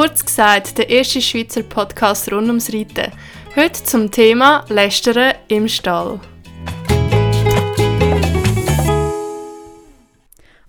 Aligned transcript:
Kurz 0.00 0.24
gesagt, 0.24 0.78
der 0.78 0.88
erste 0.88 1.20
Schweizer 1.20 1.62
Podcast 1.62 2.32
rund 2.32 2.46
ums 2.46 2.72
Reiten. 2.72 3.12
Heute 3.54 3.84
zum 3.84 4.10
Thema 4.10 4.64
Lästern 4.70 5.34
im 5.48 5.68
Stall. 5.68 6.18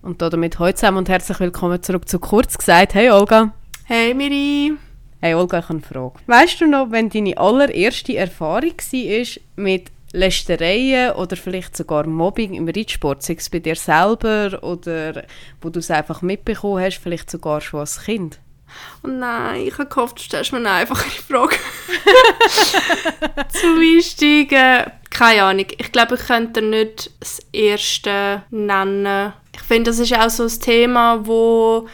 Und 0.02 0.20
damit 0.20 0.58
heute 0.58 0.74
zusammen 0.74 0.98
und 0.98 1.08
herzlich 1.08 1.40
willkommen 1.40 1.82
zurück 1.82 2.06
zu 2.10 2.18
Kurz 2.18 2.58
gesagt. 2.58 2.92
Hey 2.92 3.08
Olga. 3.08 3.54
Hey 3.84 4.12
Miri. 4.12 4.74
Hey 5.22 5.32
Olga, 5.32 5.60
ich 5.60 5.64
habe 5.64 5.78
eine 5.78 5.82
Frage. 5.82 6.20
Weißt 6.26 6.60
du 6.60 6.66
noch, 6.66 6.90
wenn 6.90 7.08
deine 7.08 7.38
allererste 7.38 8.14
Erfahrung 8.14 8.76
war 8.76 9.26
mit 9.56 9.90
Lästereien 10.12 11.12
oder 11.12 11.38
vielleicht 11.38 11.74
sogar 11.74 12.06
Mobbing 12.06 12.52
im 12.52 12.68
Reitsport, 12.68 13.22
sei 13.22 13.36
es 13.38 13.48
bei 13.48 13.60
dir 13.60 13.76
selber 13.76 14.62
oder 14.62 15.22
wo 15.62 15.70
du 15.70 15.78
es 15.78 15.90
einfach 15.90 16.20
mitbekommen 16.20 16.84
hast, 16.84 16.98
vielleicht 16.98 17.30
sogar 17.30 17.62
schon 17.62 17.80
als 17.80 18.04
Kind? 18.04 18.38
Oh 19.04 19.08
nein, 19.08 19.66
ich 19.66 19.78
habe 19.78 19.88
gehofft, 19.88 20.18
du 20.18 20.22
stellst 20.22 20.52
mir 20.52 20.58
eine 20.58 20.70
einfache 20.70 21.10
Frage. 21.10 21.56
Zum 23.52 23.78
Einsteigen, 23.78 24.92
keine 25.10 25.42
Ahnung. 25.42 25.66
Ich 25.78 25.92
glaube, 25.92 26.14
ich 26.14 26.26
könnte 26.26 26.62
nicht 26.62 27.10
das 27.20 27.40
Erste 27.52 28.42
nennen. 28.50 29.32
Ich 29.54 29.62
finde, 29.62 29.90
das 29.90 29.98
ist 29.98 30.16
auch 30.16 30.30
so 30.30 30.44
ein 30.44 30.60
Thema, 30.60 31.26
wo 31.26 31.88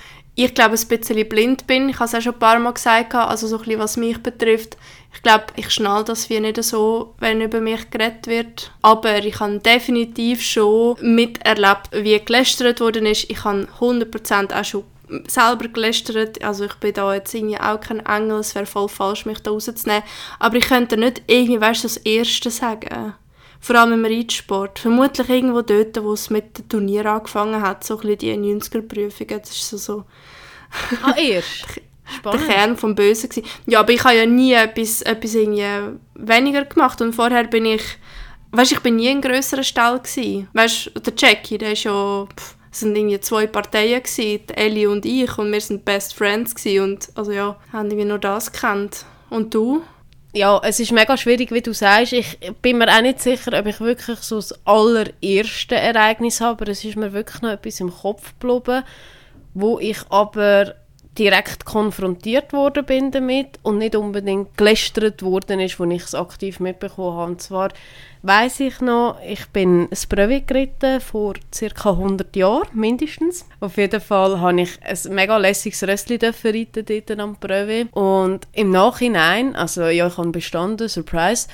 ich 0.45 0.55
glaube, 0.55 0.77
ein 0.77 0.89
bisschen 0.89 1.29
blind 1.29 1.67
bin. 1.67 1.89
Ich 1.89 1.97
habe 1.97 2.05
es 2.05 2.15
auch 2.15 2.21
schon 2.21 2.35
ein 2.35 2.39
paar 2.39 2.61
Mal 2.61 2.73
gesagt, 2.73 3.13
also 3.13 3.49
so 3.49 3.57
ein 3.57 3.65
bisschen, 3.65 3.81
was 3.81 3.97
mich 3.97 4.23
betrifft. 4.23 4.77
Ich 5.13 5.23
glaube, 5.25 5.47
ich 5.57 5.69
schnall 5.71 6.05
das 6.05 6.31
wie 6.31 6.39
nicht 6.39 6.63
so, 6.63 7.17
wenn 7.19 7.41
über 7.41 7.61
mich 7.61 7.91
geredet 7.91 8.29
wird. 8.29 8.71
Aber 8.81 9.19
ich 9.19 9.41
habe 9.41 9.59
definitiv 9.59 10.41
schon 10.41 10.97
miterlebt, 11.01 11.91
wie 11.91 12.21
gelästert 12.25 12.79
worden 12.79 13.07
ist. 13.07 13.29
Ich 13.29 13.43
habe 13.43 13.67
100% 13.81 14.55
auch 14.55 14.65
schon 14.65 14.85
selber 15.27 15.69
gelästert. 15.69 16.43
Also 16.43 16.65
ich 16.65 16.75
bin 16.75 16.95
da 16.95 17.15
jetzt 17.15 17.35
irgendwie 17.35 17.61
auch 17.61 17.81
kein 17.81 18.05
Engel, 18.05 18.41
es 18.41 18.55
wäre 18.55 18.67
voll 18.67 18.89
falsch, 18.89 19.27
mich 19.27 19.41
da 19.41 19.51
rauszunehmen. 19.51 20.03
Aber 20.39 20.57
ich 20.57 20.69
könnte 20.69 20.97
nicht 20.97 21.23
irgendwie, 21.27 21.61
weißt 21.61 21.85
du, 21.85 21.89
das 21.89 21.97
Erste 21.99 22.51
sagen. 22.51 23.15
Vor 23.61 23.77
allem 23.77 24.05
im 24.05 24.05
Reitsport. 24.05 24.79
Vermutlich 24.79 25.29
irgendwo 25.29 25.63
dort, 25.63 26.03
wo 26.03 26.13
es 26.13 26.31
mit 26.31 26.59
dem 26.59 26.69
Turnier 26.69 27.07
angefangen 27.07 27.61
hat, 27.61 27.83
so 27.85 27.99
ein 27.99 28.07
bisschen 28.07 28.19
die 28.43 28.61
90er-Prüfungen. 28.61 29.41
Das 29.41 29.51
ist 29.51 29.71
so... 29.71 29.77
so 29.77 30.05
ah, 31.03 31.15
erst? 31.17 31.81
Spannend. 32.17 32.49
der 32.49 32.55
Kern 32.55 32.77
vom 32.77 32.95
Bösen 32.95 33.29
gewesen. 33.29 33.47
Ja, 33.67 33.81
aber 33.81 33.93
ich 33.93 34.03
habe 34.03 34.17
ja 34.17 34.27
nie 34.27 34.53
etwas, 34.53 35.03
etwas 35.03 35.35
irgendwie 35.35 35.99
weniger 36.15 36.65
gemacht 36.65 37.01
und 37.03 37.13
vorher 37.13 37.45
bin 37.45 37.67
ich, 37.67 37.83
weißt, 38.53 38.73
ich 38.73 38.81
bin 38.81 38.97
nie 38.97 39.11
in 39.11 39.21
grösseren 39.21 39.65
Stall 39.65 39.99
gewesen. 40.01 40.49
Weißt, 40.53 40.93
der 40.95 41.13
Jackie, 41.17 41.59
der 41.59 41.73
ist 41.73 41.85
ja, 41.85 42.27
pff, 42.27 42.57
es 42.71 42.81
sind 42.81 42.97
irgendwie 42.97 43.21
zwei 43.21 43.47
Parteien 43.47 44.03
gewesen, 44.03 44.49
Ellie 44.55 44.89
und 44.89 45.07
ich 45.07 45.39
und 45.39 45.53
wir 45.53 45.61
sind 45.61 45.85
Best 45.85 46.15
Friends 46.15 46.55
gewesen 46.55 46.85
und 46.85 47.09
also 47.15 47.33
ja, 47.33 47.57
haben 47.73 47.91
wir 47.91 48.05
nur 48.05 48.19
das 48.19 48.53
gekannt. 48.53 49.05
Und 49.31 49.55
du? 49.55 49.83
Ja, 50.35 50.61
es 50.63 50.79
ist 50.79 50.93
mega 50.93 51.17
schwierig, 51.17 51.51
wie 51.53 51.63
du 51.63 51.73
sagst. 51.73 52.13
Ich 52.13 52.39
bin 52.61 52.79
mir 52.79 52.89
auch 52.89 53.01
nicht 53.01 53.21
sicher, 53.21 53.59
ob 53.59 53.67
ich 53.67 53.81
wirklich 53.81 54.19
so 54.19 54.37
das 54.37 54.55
allererste 54.67 55.75
Ereignis 55.75 56.41
habe, 56.41 56.63
aber 56.63 56.71
es 56.71 56.85
ist 56.85 56.97
mir 56.97 57.13
wirklich 57.13 57.41
noch 57.43 57.51
etwas 57.51 57.81
im 57.81 57.91
Kopf 57.91 58.35
geblieben, 58.39 58.85
wo 59.55 59.79
ich 59.79 59.99
aber 60.11 60.75
direkt 61.19 61.65
konfrontiert 61.65 62.53
worden 62.53 62.85
bin 62.85 63.11
damit 63.11 63.59
und 63.63 63.79
nicht 63.79 63.97
unbedingt 63.97 64.57
gelästert 64.57 65.23
worden 65.23 65.61
ist, 65.61 65.81
als 65.81 65.93
ich 65.93 66.03
es 66.03 66.15
aktiv 66.15 66.61
mitbekommen 66.61 67.17
habe. 67.17 67.33
Und 67.33 67.43
zwar 67.43 67.71
weiß 68.23 68.61
ich 68.61 68.81
noch, 68.81 69.19
ich 69.27 69.47
bin 69.49 69.89
ein 69.91 69.99
Brevet 70.09 70.47
geritten 70.47 71.01
vor 71.01 71.35
ca. 71.35 71.91
100 71.91 72.37
Jahren, 72.37 72.69
mindestens. 72.73 73.47
Auf 73.61 73.77
jeden 73.77 74.01
Fall 74.01 74.41
habe 74.41 74.61
ich 74.61 74.79
ein 74.83 75.15
mega 75.15 75.37
lässiges 75.37 75.83
Röstchen 75.83 76.21
reiten 76.21 76.85
dort 76.85 77.19
am 77.19 77.37
Brevet. 77.37 77.89
Und 77.93 78.47
im 78.53 78.71
Nachhinein, 78.71 79.57
also 79.57 79.87
ja, 79.87 80.07
ich 80.07 80.17
habe 80.17 80.31
bestanden, 80.31 80.89
Surprise, 80.89 81.49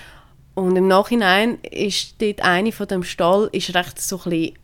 und 0.54 0.76
im 0.76 0.86
Nachhinein 0.86 1.58
ist 1.62 2.20
dort 2.22 2.42
eine 2.42 2.70
von 2.70 2.86
dem 2.86 3.02
Stall 3.02 3.48
ist 3.50 3.74
recht 3.74 4.00
so 4.00 4.20
ein 4.24 4.30
bisschen 4.30 4.54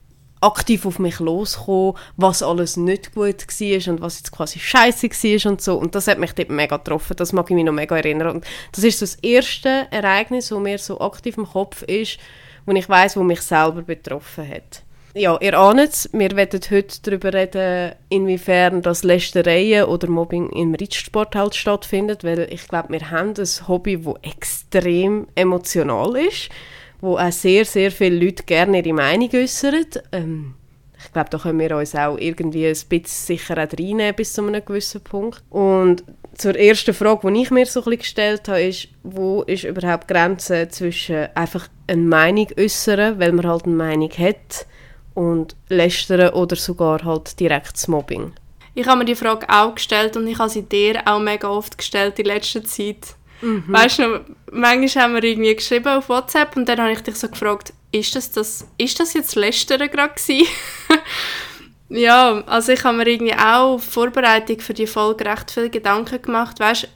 aktiv 0.40 0.86
auf 0.86 0.98
mich 0.98 1.18
losgekommen, 1.18 1.94
was 2.16 2.42
alles 2.42 2.76
nicht 2.76 3.14
gut 3.14 3.46
war 3.46 3.92
und 3.92 4.00
was 4.00 4.18
jetzt 4.18 4.32
quasi 4.32 4.58
scheiße 4.58 5.08
war 5.10 5.50
und 5.50 5.60
so. 5.60 5.76
Und 5.76 5.94
das 5.94 6.06
hat 6.06 6.18
mich 6.18 6.32
dort 6.32 6.50
mega 6.50 6.76
getroffen. 6.76 7.16
Das 7.16 7.32
mag 7.32 7.50
ich 7.50 7.54
mich 7.54 7.64
noch 7.64 7.72
mega 7.72 7.96
erinnern. 7.96 8.36
Und 8.36 8.46
das 8.72 8.84
ist 8.84 8.98
so 8.98 9.06
das 9.06 9.16
erste 9.16 9.86
Ereignis, 9.90 10.50
wo 10.50 10.58
mir 10.58 10.78
so 10.78 11.00
aktiv 11.00 11.36
im 11.36 11.46
Kopf 11.46 11.82
ist, 11.82 12.18
wo 12.66 12.72
ich 12.72 12.88
weiß, 12.88 13.16
wo 13.16 13.22
mich 13.22 13.42
selber 13.42 13.82
betroffen 13.82 14.48
hat. 14.48 14.82
Ja, 15.14 15.36
ihr 15.40 15.58
ahnt 15.58 15.80
es, 15.80 16.08
wir 16.12 16.30
werden 16.36 16.60
heute 16.70 16.98
darüber 17.02 17.34
reden, 17.34 17.94
inwiefern 18.10 18.80
das 18.80 19.02
Lästereien 19.02 19.86
oder 19.86 20.08
Mobbing 20.08 20.50
im 20.50 20.72
Reitsport 20.72 21.34
halt 21.34 21.56
stattfindet, 21.56 22.22
weil 22.22 22.46
ich 22.48 22.68
glaube, 22.68 22.90
wir 22.90 23.10
haben 23.10 23.34
ein 23.36 23.68
Hobby, 23.68 24.00
das 24.00 24.14
extrem 24.22 25.26
emotional 25.34 26.14
ist 26.14 26.50
wo 27.00 27.16
auch 27.18 27.32
sehr, 27.32 27.64
sehr 27.64 27.90
viele 27.90 28.24
Leute 28.24 28.42
gerne 28.44 28.78
ihre 28.78 28.92
Meinung 28.92 29.30
äußern. 29.32 29.86
Ähm, 30.12 30.54
ich 31.02 31.12
glaube, 31.12 31.30
da 31.30 31.38
können 31.38 31.58
wir 31.58 31.76
uns 31.76 31.94
auch 31.94 32.18
irgendwie 32.18 32.66
ein 32.66 32.72
bisschen 32.72 33.04
sicher 33.06 33.56
reinnehmen 33.56 34.14
bis 34.14 34.34
zu 34.34 34.46
einem 34.46 34.64
gewissen 34.64 35.00
Punkt. 35.00 35.42
Und 35.48 36.04
zur 36.36 36.56
ersten 36.56 36.92
Frage, 36.94 37.32
die 37.32 37.42
ich 37.42 37.50
mir 37.50 37.66
so 37.66 37.80
ein 37.80 37.84
bisschen 37.84 37.98
gestellt 37.98 38.48
habe, 38.48 38.62
ist, 38.62 38.88
wo 39.02 39.42
ist 39.42 39.64
überhaupt 39.64 40.10
die 40.10 40.14
Grenze 40.14 40.68
zwischen 40.68 41.28
einfach 41.34 41.68
eine 41.86 42.02
Meinung 42.02 42.48
äußern, 42.58 43.18
weil 43.18 43.32
man 43.32 43.46
halt 43.46 43.64
eine 43.64 43.74
Meinung 43.74 44.10
hat, 44.10 44.66
und 45.14 45.56
lästern 45.68 46.30
oder 46.30 46.56
sogar 46.56 47.04
halt 47.04 47.38
direkt 47.40 47.74
das 47.74 47.88
Mobbing? 47.88 48.32
Ich 48.74 48.86
habe 48.86 49.00
mir 49.00 49.04
die 49.04 49.14
Frage 49.14 49.46
auch 49.48 49.74
gestellt 49.74 50.16
und 50.16 50.26
ich 50.26 50.38
habe 50.38 50.48
sie 50.48 50.62
dir 50.62 51.02
auch 51.04 51.18
mega 51.18 51.48
oft 51.48 51.76
gestellt 51.76 52.18
in 52.18 52.26
letzter 52.26 52.64
Zeit. 52.64 53.16
Mhm. 53.40 53.64
Weißt 53.68 53.98
du, 53.98 54.24
manchmal 54.52 55.04
haben 55.04 55.14
wir 55.14 55.24
irgendwie 55.24 55.54
geschrieben 55.54 55.88
auf 55.88 56.08
WhatsApp 56.08 56.56
und 56.56 56.68
dann 56.68 56.80
habe 56.80 56.92
ich 56.92 57.00
dich 57.00 57.16
so 57.16 57.28
gefragt, 57.28 57.72
ist 57.92 58.14
das, 58.14 58.30
das, 58.30 58.66
ist 58.78 59.00
das 59.00 59.14
jetzt 59.14 59.34
Lästern 59.34 59.90
gerade 59.90 60.14
ja, 61.88 62.42
also 62.46 62.72
ich 62.72 62.84
habe 62.84 62.98
mir 62.98 63.08
irgendwie 63.08 63.34
auch 63.34 63.74
auf 63.74 63.84
Vorbereitung 63.84 64.60
für 64.60 64.74
die 64.74 64.86
Folge 64.86 65.24
recht 65.24 65.50
viele 65.50 65.70
Gedanken 65.70 66.22
gemacht. 66.22 66.60
Weißt 66.60 66.88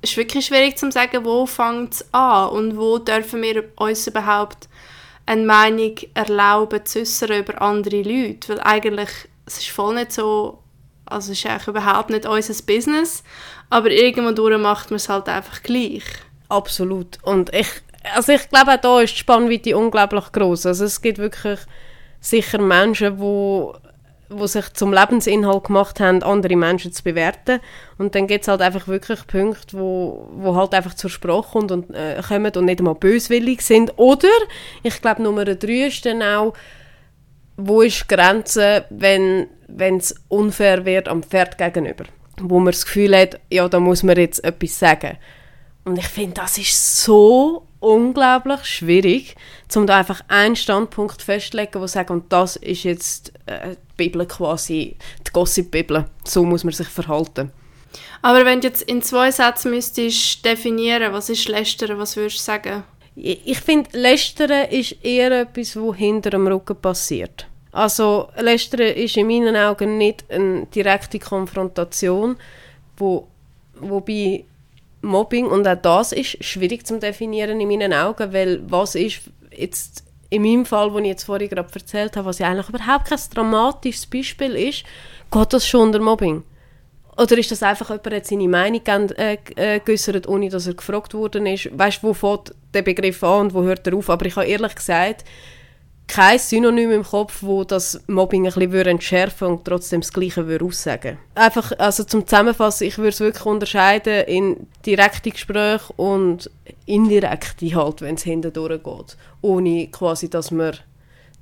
es 0.00 0.10
ist 0.10 0.16
wirklich 0.16 0.46
schwierig 0.46 0.78
zu 0.78 0.90
sagen, 0.92 1.24
wo 1.24 1.44
fängt 1.46 1.94
es 1.94 2.14
an 2.14 2.50
und 2.50 2.76
wo 2.76 2.98
dürfen 2.98 3.42
wir 3.42 3.64
uns 3.76 4.06
überhaupt 4.06 4.68
eine 5.26 5.44
Meinung 5.44 5.94
erlauben 6.14 6.86
zu 6.86 7.00
äußern 7.00 7.40
über 7.40 7.60
andere 7.60 8.02
Leute, 8.02 8.48
weil 8.48 8.60
eigentlich 8.60 9.10
es 9.44 9.58
ist 9.58 9.70
voll 9.70 9.94
nicht 9.94 10.12
so, 10.12 10.62
also 11.10 11.32
ist 11.32 11.46
eigentlich 11.46 11.68
überhaupt 11.68 12.10
nicht 12.10 12.26
unser 12.26 12.62
Business 12.64 13.22
aber 13.70 13.90
irgendwann 13.90 14.62
macht 14.62 14.90
man 14.90 14.96
es 14.96 15.08
halt 15.08 15.28
einfach 15.28 15.62
gleich. 15.62 16.04
Absolut. 16.48 17.18
Und 17.22 17.54
ich, 17.54 17.68
also 18.14 18.32
ich 18.32 18.48
glaube, 18.48 18.72
auch 18.72 18.80
da 18.80 19.00
ist 19.00 19.14
die 19.14 19.18
Spannweite 19.18 19.76
unglaublich 19.76 20.32
groß. 20.32 20.66
Also 20.66 20.84
es 20.84 21.00
gibt 21.00 21.18
wirklich 21.18 21.60
sicher 22.20 22.60
Menschen, 22.60 23.18
wo 23.18 23.74
wo 24.30 24.46
sich 24.46 24.70
zum 24.74 24.92
Lebensinhalt 24.92 25.64
gemacht 25.64 26.00
haben, 26.00 26.22
andere 26.22 26.54
Menschen 26.54 26.92
zu 26.92 27.02
bewerten. 27.02 27.60
Und 27.96 28.14
dann 28.14 28.26
gibt 28.26 28.42
es 28.42 28.48
halt 28.48 28.60
einfach 28.60 28.86
wirklich 28.86 29.26
Punkte, 29.26 29.78
wo, 29.78 30.28
wo 30.34 30.54
halt 30.54 30.74
einfach 30.74 30.92
zur 30.92 31.08
Sprache 31.08 31.52
kommt 31.52 31.72
und, 31.72 31.94
äh, 31.94 32.20
kommen 32.20 32.52
und 32.54 32.66
nicht 32.66 32.80
einmal 32.80 32.94
böswillig 32.94 33.62
sind. 33.62 33.94
Oder, 33.96 34.28
ich 34.82 35.00
glaube, 35.00 35.22
Nummer 35.22 35.46
drei 35.46 35.86
ist 35.86 36.04
dann 36.04 36.22
auch, 36.22 36.52
wo 37.56 37.80
ist 37.80 38.02
die 38.02 38.14
Grenze, 38.14 38.84
wenn 38.90 39.46
es 39.76 40.14
unfair 40.28 40.84
wird 40.84 41.08
am 41.08 41.22
Pferd 41.22 41.58
gegenüber 41.58 42.04
wo 42.40 42.58
man 42.58 42.72
das 42.72 42.84
Gefühl 42.84 43.16
hat, 43.16 43.40
ja, 43.50 43.68
da 43.68 43.80
muss 43.80 44.02
man 44.02 44.16
jetzt 44.16 44.44
etwas 44.44 44.78
sagen. 44.78 45.18
Und 45.84 45.98
ich 45.98 46.06
finde, 46.06 46.34
das 46.34 46.58
ist 46.58 47.02
so 47.02 47.66
unglaublich 47.80 48.64
schwierig, 48.64 49.36
um 49.74 49.86
da 49.86 49.98
einfach 49.98 50.22
einen 50.28 50.56
Standpunkt 50.56 51.22
festzulegen, 51.22 51.80
wo 51.80 51.86
sagt, 51.86 52.10
und 52.10 52.32
das 52.32 52.56
ist 52.56 52.82
jetzt 52.82 53.32
äh, 53.46 53.70
die 53.70 53.96
Bibel 53.96 54.26
quasi, 54.26 54.96
die 55.26 55.32
Gossip-Bibel. 55.32 56.04
So 56.24 56.44
muss 56.44 56.64
man 56.64 56.72
sich 56.72 56.88
verhalten. 56.88 57.52
Aber 58.20 58.44
wenn 58.44 58.60
du 58.60 58.68
jetzt 58.68 58.82
in 58.82 59.00
zwei 59.00 59.30
Sätzen 59.30 59.70
müsstest 59.70 60.44
definieren, 60.44 61.12
was 61.12 61.30
ist 61.30 61.48
Lästern, 61.48 61.98
was 61.98 62.16
würdest 62.16 62.38
du 62.38 62.42
sagen? 62.42 62.84
Ich, 63.14 63.40
ich 63.46 63.60
finde, 63.60 63.96
Lästern 63.96 64.68
ist 64.70 65.04
eher 65.04 65.40
etwas, 65.40 65.76
was 65.76 65.96
hinter 65.96 66.30
dem 66.30 66.46
Rücken 66.46 66.76
passiert. 66.76 67.47
Also 67.72 68.28
Lästern 68.38 68.80
ist 68.80 69.16
in 69.16 69.26
meinen 69.26 69.56
Augen 69.56 69.98
nicht 69.98 70.24
eine 70.30 70.66
direkte 70.66 71.18
Konfrontation, 71.18 72.36
wo, 72.96 73.28
wobei 73.74 74.44
Mobbing, 75.02 75.46
und 75.46 75.66
auch 75.68 75.76
das 75.76 76.12
ist 76.12 76.42
schwierig 76.42 76.86
zu 76.86 76.98
definieren 76.98 77.60
in 77.60 77.68
meinen 77.68 77.92
Augen, 77.92 78.32
weil 78.32 78.60
was 78.68 78.94
ist 78.94 79.22
jetzt 79.56 80.04
in 80.30 80.42
meinem 80.42 80.66
Fall, 80.66 80.90
den 80.90 81.04
ich 81.04 81.10
jetzt 81.10 81.24
vorhin 81.24 81.48
gerade 81.48 81.72
erzählt 81.72 82.16
habe, 82.16 82.26
was 82.26 82.38
ja 82.38 82.48
eigentlich 82.48 82.68
überhaupt 82.68 83.06
kein 83.06 83.18
dramatisches 83.34 84.06
Beispiel 84.06 84.56
ist, 84.56 84.84
geht 85.30 85.52
das 85.52 85.66
schon 85.66 85.82
unter 85.82 86.00
Mobbing? 86.00 86.42
Oder 87.16 87.36
ist 87.36 87.50
das 87.50 87.62
einfach 87.62 87.90
jemand 87.90 88.14
hat 88.14 88.26
seine 88.26 88.48
Meinung 88.48 88.82
äh, 88.86 89.38
äh, 89.56 89.80
geäußert, 89.80 90.28
ohne 90.28 90.48
dass 90.50 90.68
er 90.68 90.74
gefragt 90.74 91.14
worden 91.14 91.46
ist? 91.46 91.68
Weißt 91.76 92.02
du, 92.02 92.08
wo 92.08 92.14
fängt 92.14 92.54
der 92.74 92.82
Begriff 92.82 93.22
an 93.24 93.46
und 93.46 93.54
wo 93.54 93.62
hört 93.62 93.86
er 93.86 93.94
auf? 93.94 94.08
Aber 94.08 94.24
ich 94.26 94.36
habe 94.36 94.46
ehrlich 94.46 94.74
gesagt, 94.74 95.24
kein 96.08 96.38
Synonym 96.38 96.90
im 96.90 97.04
Kopf, 97.04 97.42
wo 97.42 97.64
das 97.64 98.00
Mobbing 98.08 98.46
ein 98.46 98.52
bisschen 98.54 98.86
entschärfen 98.86 99.48
und 99.48 99.64
trotzdem 99.64 100.00
das 100.00 100.12
Gleiche 100.12 100.46
würde 100.46 100.64
aussagen. 100.64 101.18
Einfach, 101.34 101.72
also 101.78 102.02
zum 102.02 102.26
Zusammenfassen, 102.26 102.88
ich 102.88 102.98
würde 102.98 103.10
es 103.10 103.20
wirklich 103.20 103.46
unterscheiden 103.46 104.24
in 104.24 104.66
direkte 104.84 105.30
Gespräche 105.30 105.92
und 105.96 106.50
indirekte 106.86 107.74
halt, 107.76 108.00
wenn 108.00 108.16
es 108.16 108.24
hindurch 108.24 108.82
geht. 108.82 109.16
Ohne 109.42 109.86
quasi, 109.88 110.28
dass 110.28 110.50
man 110.50 110.76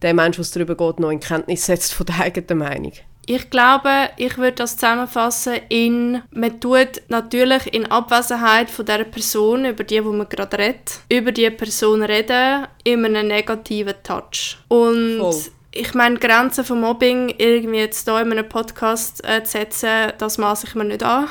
den 0.02 0.16
Menschen, 0.16 0.40
was 0.40 0.50
darüber 0.50 0.76
geht, 0.76 1.00
noch 1.00 1.10
in 1.10 1.20
Kenntnis 1.20 1.64
setzt 1.64 1.94
von 1.94 2.06
der 2.06 2.20
eigenen 2.20 2.58
Meinung. 2.58 2.92
Ich 3.28 3.50
glaube, 3.50 4.10
ich 4.16 4.38
würde 4.38 4.52
das 4.52 4.76
zusammenfassen 4.76 5.54
in, 5.68 6.22
man 6.30 6.60
tut 6.60 7.02
natürlich 7.08 7.74
in 7.74 7.86
Abwesenheit 7.86 8.70
von 8.70 8.86
der 8.86 9.02
Person, 9.02 9.64
über 9.64 9.82
die, 9.82 10.04
wo 10.04 10.12
man 10.12 10.28
gerade 10.28 10.56
redet, 10.56 11.00
über 11.08 11.32
die 11.32 11.50
Person 11.50 12.04
reden, 12.04 12.68
in 12.84 13.04
einem 13.04 13.26
negativen 13.26 13.94
Touch. 14.04 14.58
Und 14.68 15.18
Voll. 15.18 15.34
ich 15.72 15.92
meine, 15.94 16.20
Grenzen 16.20 16.64
von 16.64 16.80
Mobbing 16.80 17.34
irgendwie 17.36 17.78
jetzt 17.78 18.08
hier 18.08 18.20
in 18.20 18.30
einem 18.30 18.48
Podcast 18.48 19.24
äh, 19.24 19.42
zu 19.42 19.58
setzen, 19.58 20.12
das 20.18 20.38
maße 20.38 20.68
ich 20.68 20.76
mir 20.76 20.84
nicht 20.84 21.02
an. 21.02 21.28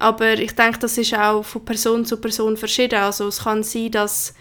Aber 0.00 0.32
ich 0.34 0.56
denke, 0.56 0.80
das 0.80 0.98
ist 0.98 1.14
auch 1.14 1.44
von 1.44 1.64
Person 1.64 2.04
zu 2.04 2.16
Person 2.16 2.56
verschieden. 2.56 2.98
Also 3.00 3.28
es 3.28 3.44
kann 3.44 3.62
sein, 3.62 3.92
dass 3.92 4.34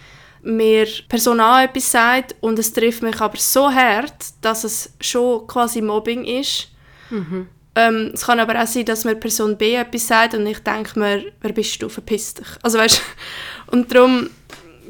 mir 0.43 0.87
Person 1.07 1.39
A 1.39 1.63
etwas 1.63 1.91
sagt 1.91 2.35
und 2.41 2.59
es 2.59 2.73
trifft 2.73 3.01
mich 3.01 3.19
aber 3.19 3.37
so 3.37 3.71
hart, 3.71 4.13
dass 4.41 4.63
es 4.63 4.93
schon 4.99 5.47
quasi 5.47 5.81
Mobbing 5.81 6.25
ist. 6.25 6.69
Mhm. 7.09 7.47
Ähm, 7.75 8.11
es 8.13 8.25
kann 8.25 8.39
aber 8.39 8.61
auch 8.61 8.67
sein, 8.67 8.85
dass 8.85 9.05
mir 9.05 9.15
Person 9.15 9.57
B 9.57 9.75
etwas 9.75 10.07
sagt 10.07 10.35
und 10.35 10.45
ich 10.45 10.59
denke 10.59 10.99
mir, 10.99 11.31
wer 11.41 11.53
bist 11.53 11.81
du, 11.81 11.89
verpiss 11.89 12.35
dich. 12.35 12.47
Also 12.61 12.77
weißt 12.77 13.01
und 13.71 13.93
darum, 13.93 14.29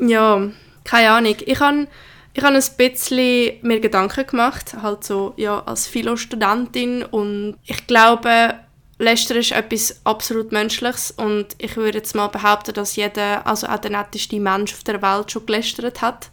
ja, 0.01 0.49
keine 0.83 1.11
Ahnung. 1.11 1.35
Ich 1.45 1.59
habe 1.59 1.87
ich 2.35 2.43
habe 2.43 2.55
ein 2.55 2.63
bisschen 2.77 3.59
mir 3.61 3.79
Gedanken 3.79 4.25
gemacht, 4.25 4.73
halt 4.81 5.03
so, 5.03 5.33
ja, 5.37 5.59
als 5.59 5.85
Philo-Studentin 5.85 7.03
und 7.03 7.57
ich 7.63 7.85
glaube, 7.85 8.55
Lästern 9.03 9.37
ist 9.37 9.51
etwas 9.51 10.01
absolut 10.03 10.51
Menschliches 10.51 11.11
und 11.11 11.47
ich 11.57 11.75
würde 11.75 11.99
jetzt 11.99 12.15
mal 12.15 12.27
behaupten, 12.27 12.73
dass 12.73 12.95
jeder, 12.95 13.45
also 13.45 13.67
auch 13.67 13.77
der 13.77 13.91
netteste 13.91 14.39
Mensch 14.39 14.73
auf 14.73 14.83
der 14.83 15.01
Welt 15.01 15.31
schon 15.31 15.45
gelästert 15.45 16.01
hat. 16.01 16.29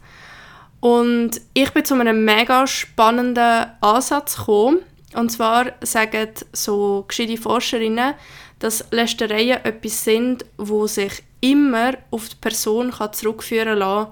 Und 0.79 1.41
ich 1.53 1.71
bin 1.71 1.85
zu 1.85 1.93
einem 1.93 2.25
mega 2.25 2.65
spannenden 2.65 3.67
Ansatz 3.81 4.37
gekommen. 4.37 4.79
Und 5.13 5.31
zwar 5.31 5.73
sagen 5.81 6.29
so 6.53 7.05
gescheite 7.07 7.37
Forscherinnen, 7.37 8.15
dass 8.59 8.85
Lästereien 8.91 9.63
etwas 9.63 10.03
sind, 10.03 10.45
wo 10.57 10.87
sich 10.87 11.23
immer 11.41 11.93
auf 12.11 12.29
die 12.29 12.35
Person 12.35 12.91
kann 12.91 13.13
zurückführen 13.13 13.79
kann, 13.79 14.07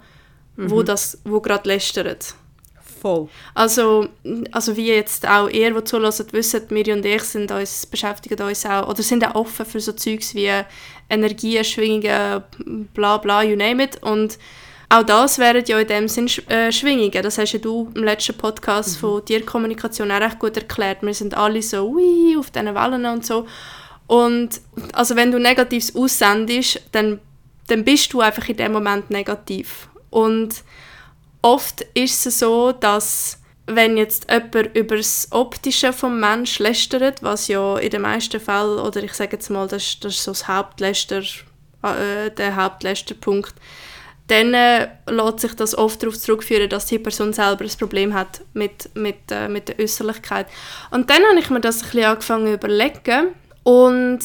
mhm. 0.56 0.70
wo, 0.70 0.84
das, 0.84 1.20
wo 1.24 1.40
gerade 1.40 1.70
lästert. 1.70 2.36
Voll. 3.02 3.30
Also, 3.54 4.10
also 4.52 4.76
wie 4.76 4.88
jetzt 4.88 5.28
auch 5.28 5.48
ihr, 5.48 5.74
die 5.74 5.84
zuhören, 5.84 6.14
wissen, 6.32 6.62
Miri 6.70 6.92
und 6.92 7.06
ich 7.06 7.24
sind 7.24 7.52
uns, 7.52 7.86
beschäftigen 7.86 8.42
uns 8.42 8.66
auch, 8.66 8.90
oder 8.90 9.02
sind 9.02 9.26
auch 9.26 9.36
offen 9.36 9.66
für 9.66 9.80
so 9.80 9.94
Zeugs 9.94 10.36
wie 10.36 10.52
Energien, 11.10 11.64
Schwingungen, 11.64 12.44
bla 12.94 13.18
bla, 13.18 13.44
you 13.44 13.56
name 13.56 13.84
it. 13.84 14.04
Und 14.04 14.38
auch 14.90 15.04
das 15.04 15.38
wären 15.38 15.64
ja 15.66 15.80
in 15.80 15.88
dem 15.88 16.08
Sinn 16.08 16.28
äh, 16.48 16.72
Schwingungen. 16.72 17.24
Das 17.24 17.38
hast 17.38 17.54
ja 17.54 17.60
du 17.60 17.92
im 17.96 18.04
letzten 18.04 18.36
Podcast 18.36 18.96
mhm. 18.96 19.00
von 19.00 19.26
Tierkommunikation 19.26 20.12
auch 20.12 20.20
recht 20.20 20.40
gut 20.40 20.58
erklärt. 20.58 21.02
Wir 21.02 21.14
sind 21.14 21.38
alle 21.38 21.62
so 21.62 21.90
ui, 21.90 22.36
auf 22.38 22.52
diesen 22.52 22.74
Wellen 22.76 23.06
und 23.06 23.26
so. 23.26 23.46
Und 24.08 24.60
also 24.94 25.16
wenn 25.16 25.32
du 25.32 25.40
Negatives 25.40 25.96
aussendest, 25.96 26.82
dann, 26.92 27.20
dann 27.68 27.86
bist 27.86 28.12
du 28.12 28.22
einfach 28.22 28.50
in 28.50 28.58
dem 28.58 28.72
Moment 28.72 29.12
negativ. 29.12 29.90
Und 30.10 30.64
oft 31.42 31.82
ist 31.94 32.26
es 32.26 32.40
so, 32.40 32.72
dass 32.72 33.40
wenn 33.66 33.98
jetzt 33.98 34.32
jemand 34.32 34.76
über 34.76 34.98
das 34.98 35.28
Optische 35.32 35.94
vom 35.94 36.20
Mensch 36.20 36.60
lästert, 36.60 37.22
was 37.22 37.48
ja 37.48 37.78
in 37.78 37.92
den 37.92 38.02
meisten 38.02 38.40
Fällen, 38.40 38.80
oder 38.80 39.04
ich 39.04 39.14
sage 39.14 39.34
jetzt 39.34 39.50
mal, 39.50 39.68
das, 39.68 40.00
das 40.00 40.16
ist 40.16 40.24
so 40.24 40.32
das 40.32 40.48
Hauptläster, 40.48 41.22
äh, 41.84 42.32
der 42.32 42.56
Hauptlästerpunkt, 42.56 43.54
dann 44.28 44.54
äh, 44.54 44.90
lässt 45.08 45.40
sich 45.40 45.54
das 45.56 45.76
oft 45.78 46.02
darauf 46.02 46.18
zurückführen, 46.18 46.70
dass 46.70 46.86
die 46.86 47.00
Person 47.00 47.34
selber 47.34 47.64
ein 47.64 47.72
Problem 47.78 48.14
hat 48.14 48.42
mit, 48.54 48.96
mit, 48.96 49.32
äh, 49.32 49.48
mit 49.48 49.70
der 49.70 49.80
Äußerlichkeit. 49.80 50.48
Und 50.92 51.10
dann 51.10 51.24
habe 51.30 51.40
ich 51.40 51.50
mir 51.50 51.62
das 51.62 51.78
ein 51.78 51.86
bisschen 51.86 52.06
angefangen 52.06 52.48
zu 52.48 52.54
überlegen 52.54 53.28
und 53.64 54.20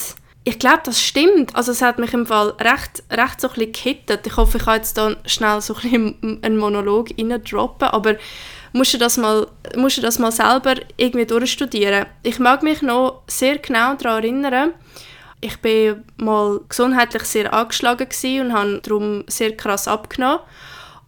ich 0.44 0.58
glaube, 0.58 0.82
das 0.84 1.00
stimmt. 1.00 1.56
Also 1.56 1.72
es 1.72 1.80
hat 1.80 1.98
mich 1.98 2.12
im 2.12 2.26
Fall 2.26 2.50
recht, 2.60 3.02
recht 3.10 3.40
so 3.40 3.48
ein 3.48 3.54
bisschen 3.54 3.72
gehittet. 3.72 4.26
Ich 4.26 4.36
hoffe, 4.36 4.58
ich 4.58 4.64
kann 4.64 4.76
jetzt 4.76 4.96
da 4.98 5.16
schnell 5.24 5.60
so 5.60 5.74
ein 5.82 6.40
einen 6.42 6.58
Monolog 6.58 7.08
droppen, 7.16 7.88
aber 7.88 8.16
musst 8.72 8.92
du 8.92 8.98
das 8.98 9.16
mal, 9.16 9.46
musst 9.76 9.96
du 9.96 10.02
das 10.02 10.18
mal 10.18 10.32
selber 10.32 10.74
irgendwie 10.98 11.24
durchstudieren. 11.24 12.06
Ich 12.22 12.38
mag 12.38 12.62
mich 12.62 12.82
noch 12.82 13.22
sehr 13.26 13.58
genau 13.58 13.94
daran 13.94 14.22
erinnern, 14.22 14.74
ich 15.40 15.58
bin 15.58 16.04
mal 16.16 16.60
gesundheitlich 16.68 17.24
sehr 17.24 17.52
angeschlagen 17.52 18.08
und 18.40 18.52
habe 18.52 18.80
darum 18.82 19.24
sehr 19.26 19.54
krass 19.56 19.88
abgenommen 19.88 20.40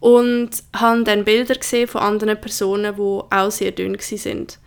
und 0.00 0.50
habe 0.74 1.04
dann 1.04 1.24
Bilder 1.24 1.54
gesehen 1.54 1.88
von 1.88 2.02
anderen 2.02 2.40
Personen, 2.40 2.96
die 2.96 3.00
auch 3.00 3.50
sehr 3.50 3.72
dünn 3.72 3.96
sind. 3.98 4.58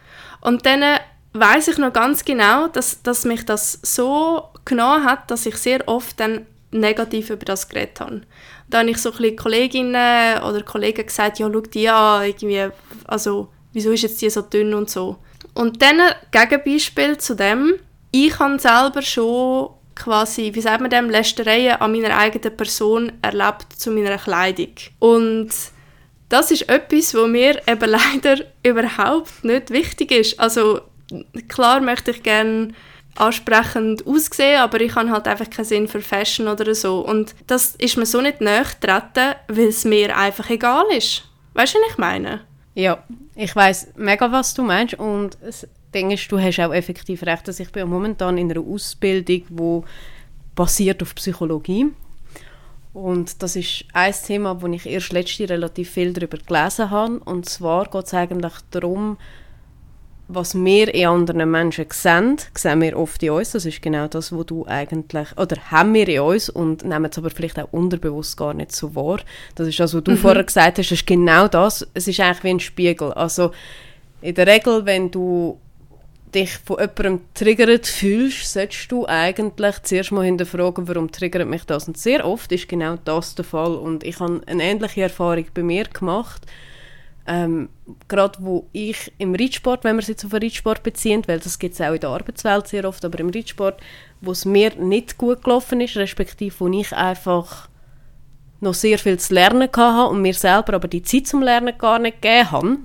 Und 0.42 0.66
dann 0.66 1.00
weiß 1.34 1.68
ich 1.68 1.78
noch 1.78 1.94
ganz 1.94 2.26
genau, 2.26 2.68
dass, 2.68 3.02
dass 3.04 3.26
mich 3.26 3.46
das 3.46 3.80
so 3.84 4.50
genommen 4.66 5.06
hat, 5.06 5.30
dass 5.30 5.46
ich 5.46 5.56
sehr 5.56 5.88
oft 5.88 6.20
dann 6.20 6.46
negativ 6.72 7.30
über 7.30 7.46
das 7.46 7.68
geredet 7.70 8.00
habe. 8.00 8.22
Da 8.70 8.80
habe 8.80 8.90
ich 8.90 8.98
so 8.98 9.12
ein 9.12 9.36
Kolleginnen 9.36 10.42
oder 10.44 10.62
Kollegen 10.64 11.06
gesagt, 11.06 11.40
ja, 11.40 11.50
schau 11.52 11.62
die 11.62 11.90
an, 11.90 12.26
irgendwie, 12.26 12.68
also, 13.06 13.50
wieso 13.74 13.92
ist 13.92 14.04
jetzt 14.04 14.22
die 14.22 14.30
so 14.30 14.42
dünn 14.42 14.74
und 14.74 14.90
so. 14.90 15.18
Und 15.54 15.82
dann, 15.82 16.00
Gegenbeispiel 16.32 17.18
zu 17.18 17.36
dem, 17.36 17.74
ich 18.12 18.38
habe 18.40 18.60
selber 18.60 19.02
schon 19.02 19.70
quasi, 19.96 20.52
wie 20.54 20.62
sagt 20.62 20.82
man 20.82 20.90
dem, 20.90 21.10
Lästereien 21.10 21.82
an 21.82 21.92
meiner 21.92 22.18
eigenen 22.18 22.56
Person 22.56 23.12
erlebt 23.22 23.74
zu 23.76 23.92
meiner 23.92 24.18
Kleidung. 24.18 24.74
Und 25.00 25.50
das 26.30 26.52
ist 26.52 26.70
etwas, 26.70 27.14
wo 27.16 27.28
mir 27.28 27.62
eben 27.68 27.90
leider 28.24 28.46
überhaupt 28.64 29.44
nicht 29.44 29.72
wichtig 29.72 30.12
ist. 30.12 30.40
Also 30.40 30.82
klar 31.48 31.82
möchte 31.82 32.12
ich 32.12 32.24
gerne 32.24 32.74
ansprechend 33.16 34.06
aussehen, 34.08 34.60
aber 34.60 34.82
ich 34.82 34.96
habe 34.96 35.12
halt 35.12 35.28
einfach 35.28 35.50
keinen 35.50 35.66
Sinn 35.66 35.88
für 35.88 36.02
Fashion 36.02 36.48
oder 36.48 36.74
so. 36.74 37.00
Und 37.00 37.36
das 37.48 37.76
ist 37.76 37.98
mir 37.98 38.06
so 38.06 38.22
nicht 38.22 38.42
nachgetreten, 38.42 39.36
weil 39.48 39.68
es 39.68 39.86
mir 39.86 40.16
einfach 40.16 40.50
egal 40.50 40.86
ist. 40.96 41.24
Weißt 41.54 41.76
du, 41.76 41.80
was 41.80 41.92
ich 41.92 41.98
meine? 41.98 42.42
Ja, 42.76 43.04
ich 43.36 43.56
weiß 43.56 43.94
mega, 43.98 44.32
was 44.32 44.54
du 44.54 44.64
meinst 44.64 44.94
und 44.96 45.38
denkst, 45.94 46.28
du 46.28 46.40
hast 46.40 46.60
auch 46.60 46.74
effektiv 46.74 47.24
recht, 47.24 47.48
dass 47.48 47.60
ich 47.60 47.72
bin 47.72 47.90
momentan 47.90 48.38
in 48.38 48.52
einer 48.52 48.62
Ausbildung, 48.62 49.44
die 49.50 49.82
basiert 50.56 51.02
auf 51.02 51.16
Psychologie. 51.16 51.88
Und 52.94 53.42
das 53.44 53.56
ist 53.56 53.86
ein 53.94 54.14
Thema, 54.26 54.62
wo 54.62 54.68
ich 54.68 54.86
erst 54.86 55.14
letzte 55.14 55.50
relativ 55.50 55.92
viel 55.92 56.14
darüber 56.14 56.38
gelesen 56.38 56.90
habe. 56.90 57.20
Und 57.20 57.48
zwar 57.48 57.86
geht 57.86 58.06
es 58.06 58.14
eigentlich 58.14 58.54
darum, 58.72 59.18
was 60.32 60.54
wir 60.54 60.94
in 60.94 61.08
anderen 61.08 61.50
Menschen 61.50 61.88
sehen, 61.90 62.38
sehen 62.54 62.82
wir 62.82 62.98
oft 62.98 63.22
in 63.24 63.32
uns. 63.32 63.52
Das 63.52 63.66
ist 63.66 63.82
genau 63.82 64.08
das, 64.08 64.32
was 64.32 64.46
du 64.46 64.64
eigentlich, 64.68 65.36
oder 65.38 65.58
haben 65.72 65.96
wir 65.96 66.08
in 66.08 66.20
uns 66.20 66.50
und 66.50 66.86
nehmen 66.86 67.10
es 67.12 67.18
aber 67.18 67.32
vielleicht 67.32 67.60
auch 67.60 67.74
unterbewusst 67.74 68.38
gar 68.38 68.54
nicht 68.54 68.72
so 68.72 68.94
wahr. 68.96 69.20
Das 69.56 69.68
ist 69.68 69.80
das, 69.80 69.96
was 69.96 70.04
du 70.04 70.12
mhm. 70.12 70.18
vorher 70.18 70.44
gesagt 70.44 70.78
hast, 70.78 70.92
das 70.92 71.00
ist 71.00 71.08
genau 71.08 71.48
das. 71.48 71.86
Es 71.96 72.08
ist 72.08 72.20
eigentlich 72.20 72.44
wie 72.44 72.50
ein 72.50 72.60
Spiegel. 72.60 73.12
Also 73.14 73.52
in 74.22 74.36
der 74.36 74.46
Regel, 74.46 74.86
wenn 74.86 75.10
du 75.10 75.58
dich 76.36 76.60
von 76.60 76.78
jemandem 76.78 77.22
triggert 77.34 77.88
fühlst, 77.88 78.54
solltest 78.54 78.92
du 78.92 79.08
eigentlich 79.08 79.82
zuerst 79.82 80.12
mal 80.12 80.26
hinterfragen, 80.26 80.88
warum 80.88 81.12
triggert 81.12 81.48
mich 81.48 81.64
das. 81.64 81.88
Und 81.88 81.98
sehr 81.98 82.24
oft 82.24 82.52
ist 82.52 82.70
genau 82.70 82.98
das 83.04 83.34
der 83.34 83.46
Fall. 83.46 83.74
Und 83.74 84.04
ich 84.04 84.20
habe 84.20 84.42
eine 84.46 84.64
ähnliche 84.64 85.02
Erfahrung 85.02 85.46
bei 85.56 85.64
mir 85.64 85.86
gemacht. 85.86 86.46
Ähm, 87.32 87.70
Gerade 88.08 88.40
wo 88.42 88.68
ich 88.72 89.14
im 89.20 89.36
Reitsport, 89.36 89.84
wenn 89.84 89.96
wir 89.96 90.02
es 90.02 90.08
jetzt 90.08 90.26
auf 90.26 90.32
den 90.32 90.42
Reitsport 90.42 90.82
beziehen, 90.82 91.22
weil 91.28 91.40
das 91.40 91.60
gibt 91.60 91.76
es 91.76 91.82
auch 91.82 91.94
in 91.94 92.00
der 92.00 92.10
Arbeitswelt 92.10 92.68
sehr 92.68 92.86
oft, 92.86 93.06
aber 93.06 93.20
im 93.20 93.30
Reitsport, 93.30 93.80
wo 94.20 94.32
es 94.32 94.46
mir 94.46 94.74
nicht 94.76 95.20
gut 95.20 95.44
gelaufen 95.44 95.80
ist, 95.80 95.96
respektive 95.96 96.56
wo 96.60 96.68
ich 96.68 96.92
einfach 96.92 97.70
noch 98.62 98.74
sehr 98.74 98.98
viel 98.98 99.20
zu 99.20 99.36
lernen 99.36 99.70
hatte 99.72 100.10
und 100.10 100.24
mir 100.24 100.34
selber 100.34 100.74
aber 100.74 100.88
die 100.88 101.04
Zeit 101.04 101.28
zum 101.28 101.44
Lernen 101.44 101.78
gar 101.78 102.00
nicht 102.00 102.20
gegeben 102.20 102.52
habe, 102.52 102.78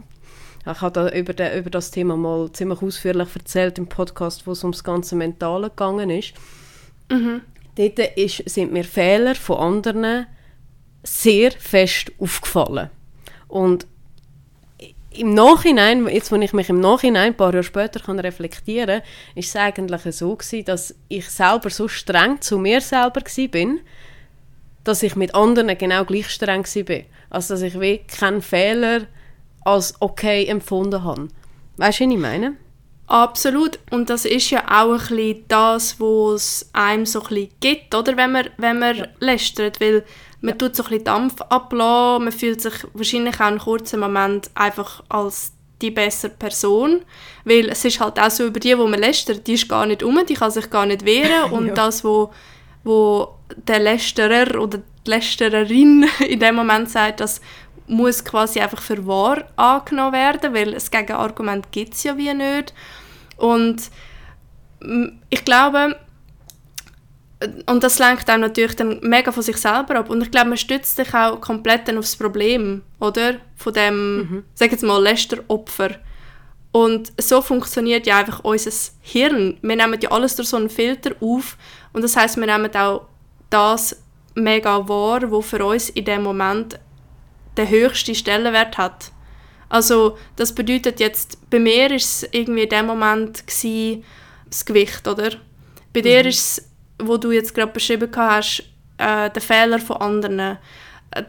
ich 0.61 0.81
habe 0.81 0.93
da 0.93 1.09
über, 1.11 1.33
de, 1.33 1.59
über 1.59 1.71
das 1.71 1.91
Thema 1.91 2.17
mal 2.17 2.51
ziemlich 2.53 2.81
ausführlich 2.81 3.29
erzählt 3.35 3.79
im 3.79 3.87
Podcast, 3.87 4.47
wo 4.47 4.53
es 4.53 4.63
ums 4.63 4.85
ganze 4.85 5.15
Mentale 5.15 5.69
gegangen 5.69 6.11
ist. 6.11 6.33
Mhm. 7.11 7.43
Dort 7.77 7.99
ist, 7.99 8.49
sind 8.49 8.73
mir 8.73 8.85
Fehler 8.85 9.35
von 9.35 9.59
anderen 9.59 10.27
sehr 11.03 11.53
fest 11.53 12.13
aufgefallen. 12.19 12.89
Und 13.49 13.87
im 15.17 15.35
Nachhinein, 15.35 16.07
jetzt 16.09 16.31
wo 16.31 16.37
ich 16.37 16.53
mich 16.53 16.69
im 16.69 16.81
Nachhinein, 16.81 17.33
ein 17.33 17.37
paar 17.37 17.53
Jahre 17.53 17.65
später 17.65 18.01
kann 18.01 18.19
reflektieren 18.19 19.01
kann, 19.01 19.09
ist 19.35 19.49
es 19.49 19.57
eigentlich 19.57 20.03
so 20.15 20.35
gewesen, 20.37 20.65
dass 20.65 20.95
ich 21.09 21.29
selber 21.29 21.71
so 21.71 21.89
streng 21.89 22.41
zu 22.41 22.59
mir 22.59 22.81
selber 22.81 23.23
bin, 23.51 23.81
dass 24.85 25.03
ich 25.03 25.17
mit 25.17 25.35
anderen 25.35 25.77
genau 25.79 26.05
gleich 26.05 26.29
streng 26.29 26.65
war. 26.65 27.01
Also 27.31 27.55
dass 27.55 27.63
ich 27.63 27.81
wie 27.81 27.99
keinen 27.99 28.43
Fehler 28.43 29.07
als 29.65 29.95
okay 30.01 30.47
empfunden 30.47 31.03
habe. 31.05 31.29
Weißt 31.77 32.01
du, 32.01 32.05
was 32.05 32.13
ich 32.13 32.19
meine? 32.19 32.57
Absolut. 33.07 33.79
Und 33.91 34.09
das 34.09 34.25
ist 34.25 34.51
ja 34.51 34.65
auch 34.69 34.93
ein 34.93 34.99
bisschen 34.99 35.45
das, 35.49 36.01
was 36.01 36.43
es 36.43 36.71
einem 36.73 37.05
so 37.05 37.23
ein 37.23 37.29
bisschen 37.29 37.49
gibt, 37.61 37.95
oder? 37.95 38.17
Wenn 38.17 38.33
man, 38.33 38.49
wenn 38.57 38.79
man 38.79 38.97
ja. 38.97 39.07
lästert, 39.21 39.81
weil 39.81 40.05
man 40.45 40.59
tut 40.59 40.77
so 40.77 40.83
ein 40.85 40.91
bisschen 40.91 41.05
Dampf 41.05 41.41
ablassen, 41.41 42.25
man 42.25 42.33
fühlt 42.33 42.61
sich 42.61 42.75
wahrscheinlich 42.93 43.37
auch 43.37 43.47
einen 43.47 43.59
kurzen 43.59 44.01
Moment 44.01 44.51
einfach 44.55 45.03
als 45.09 45.53
die 45.81 45.91
bessere 45.91 46.33
Person, 46.33 47.03
weil 47.45 47.69
es 47.71 47.85
ist 47.85 47.99
halt 47.99 48.21
auch 48.21 48.31
so, 48.31 48.47
über 48.47 48.61
die, 48.61 48.77
wo 48.79 48.87
man 48.87 49.01
lästert, 49.01 49.47
die 49.47 49.55
ist 49.55 49.69
gar 49.69 49.87
nicht 49.87 50.03
um, 50.03 50.21
die 50.27 50.35
kann 50.35 50.51
sich 50.51 50.69
gar 50.69 50.87
nicht 50.87 51.05
wehren 51.05 51.51
und 51.51 51.69
ja. 51.69 51.75
das, 51.75 52.05
wo, 52.05 52.33
wo 52.85 53.35
der 53.57 53.81
Lästerer 53.81 54.61
oder 54.61 54.79
die 54.79 55.11
Lästererin 55.11 56.07
in 56.29 56.41
dem 56.41 56.55
Moment 56.55 56.91
sagt, 56.91 57.21
das 57.21 57.41
muss 57.87 58.25
quasi 58.25 58.61
einfach 58.61 58.83
für 58.83 59.07
wahr 59.07 59.45
angenommen 59.57 60.13
werden, 60.13 60.55
weil 60.55 60.73
das 60.73 60.91
Gegenargument 60.91 61.73
gibt 61.73 61.95
es 61.95 62.03
ja 62.03 62.17
wie 62.17 62.33
nicht. 62.33 62.73
Und 63.37 63.91
mm, 64.81 65.07
ich 65.29 65.45
glaube, 65.45 65.97
und 67.67 67.83
das 67.83 67.99
lenkt 67.99 68.29
einem 68.29 68.43
natürlich 68.43 68.77
dann 68.77 69.01
mega 69.03 69.33
von 69.33 69.43
sich 69.43 69.57
selber 69.57 69.97
ab. 69.97 70.11
Und 70.11 70.23
ich 70.23 70.31
glaube, 70.31 70.49
man 70.49 70.59
stützt 70.59 70.97
sich 70.97 71.15
auch 71.15 71.41
komplett 71.41 71.89
dann 71.89 71.99
aufs 71.99 72.17
Problem, 72.17 72.83
oder? 73.01 73.37
Von 73.57 73.73
dem, 73.73 74.17
mhm. 74.17 74.45
sag 74.55 74.73
jetzt 74.73 74.85
mal, 74.85 75.03
Lästeropfer. 75.03 75.91
Und 76.73 77.13
so 77.21 77.41
funktioniert 77.41 78.07
ja 78.07 78.19
einfach 78.19 78.41
unser 78.43 78.73
Hirn. 79.01 79.59
Wir 79.63 79.77
nehmen 79.77 80.01
ja 80.01 80.11
alles 80.11 80.35
durch 80.37 80.49
so 80.49 80.57
einen 80.57 80.71
Filter 80.71 81.13
auf. 81.21 81.57
Und 81.93 82.03
das 82.03 82.17
heißt, 82.17 82.37
wir 82.37 82.47
nehmen 82.47 82.75
auch 82.75 83.07
das 83.51 83.97
mega 84.35 84.89
wahr, 84.89 85.31
wo 85.31 85.41
für 85.41 85.65
uns 85.65 85.91
in 85.91 86.05
dem 86.05 86.23
Moment 86.25 86.79
den 87.57 87.69
höchsten 87.69 88.15
Stellenwert 88.15 88.77
hat. 88.77 89.13
Also 89.69 90.19
das 90.37 90.55
bedeutet 90.55 91.01
jetzt, 91.01 91.39
bei 91.51 91.59
mir 91.59 91.91
war 91.91 91.97
es 91.97 92.27
irgendwie 92.33 92.65
in 92.65 92.69
dem 92.69 92.87
Moment 92.87 93.47
gewesen, 93.47 94.05
das 94.49 94.65
Gewicht, 94.65 95.07
oder? 95.07 95.31
Bei 95.93 96.01
mhm. 96.01 96.05
dir 96.05 96.27
ist 96.27 96.39
es, 96.59 96.71
wo 96.99 97.17
du 97.17 97.33
jetzt 97.33 97.55
gerade 97.55 97.73
beschrieben 97.73 98.11
hast, 98.17 98.65
äh, 98.99 99.31
der 99.31 99.43
Fehler 99.43 99.79
von 99.79 99.97
anderen. 99.97 100.59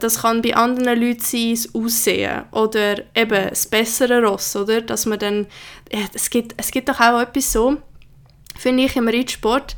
Das 0.00 0.22
kann 0.22 0.42
bei 0.42 0.54
anderen 0.54 1.00
Leuten 1.00 1.20
sein, 1.20 1.54
das 1.54 1.74
Aussehen 1.74 2.44
oder 2.50 2.98
eben 3.14 3.48
das 3.48 3.66
bessere 3.66 4.22
Ross, 4.22 4.56
oder? 4.56 4.80
Dass 4.80 5.06
man 5.06 5.18
dann, 5.18 5.46
ja, 5.92 6.00
es, 6.12 6.28
gibt, 6.30 6.54
es 6.56 6.70
gibt 6.70 6.88
doch 6.88 7.00
auch 7.00 7.20
etwas 7.20 7.52
so, 7.52 7.76
finde 8.56 8.84
ich 8.84 8.96
im 8.96 9.08
Reitsport, 9.08 9.76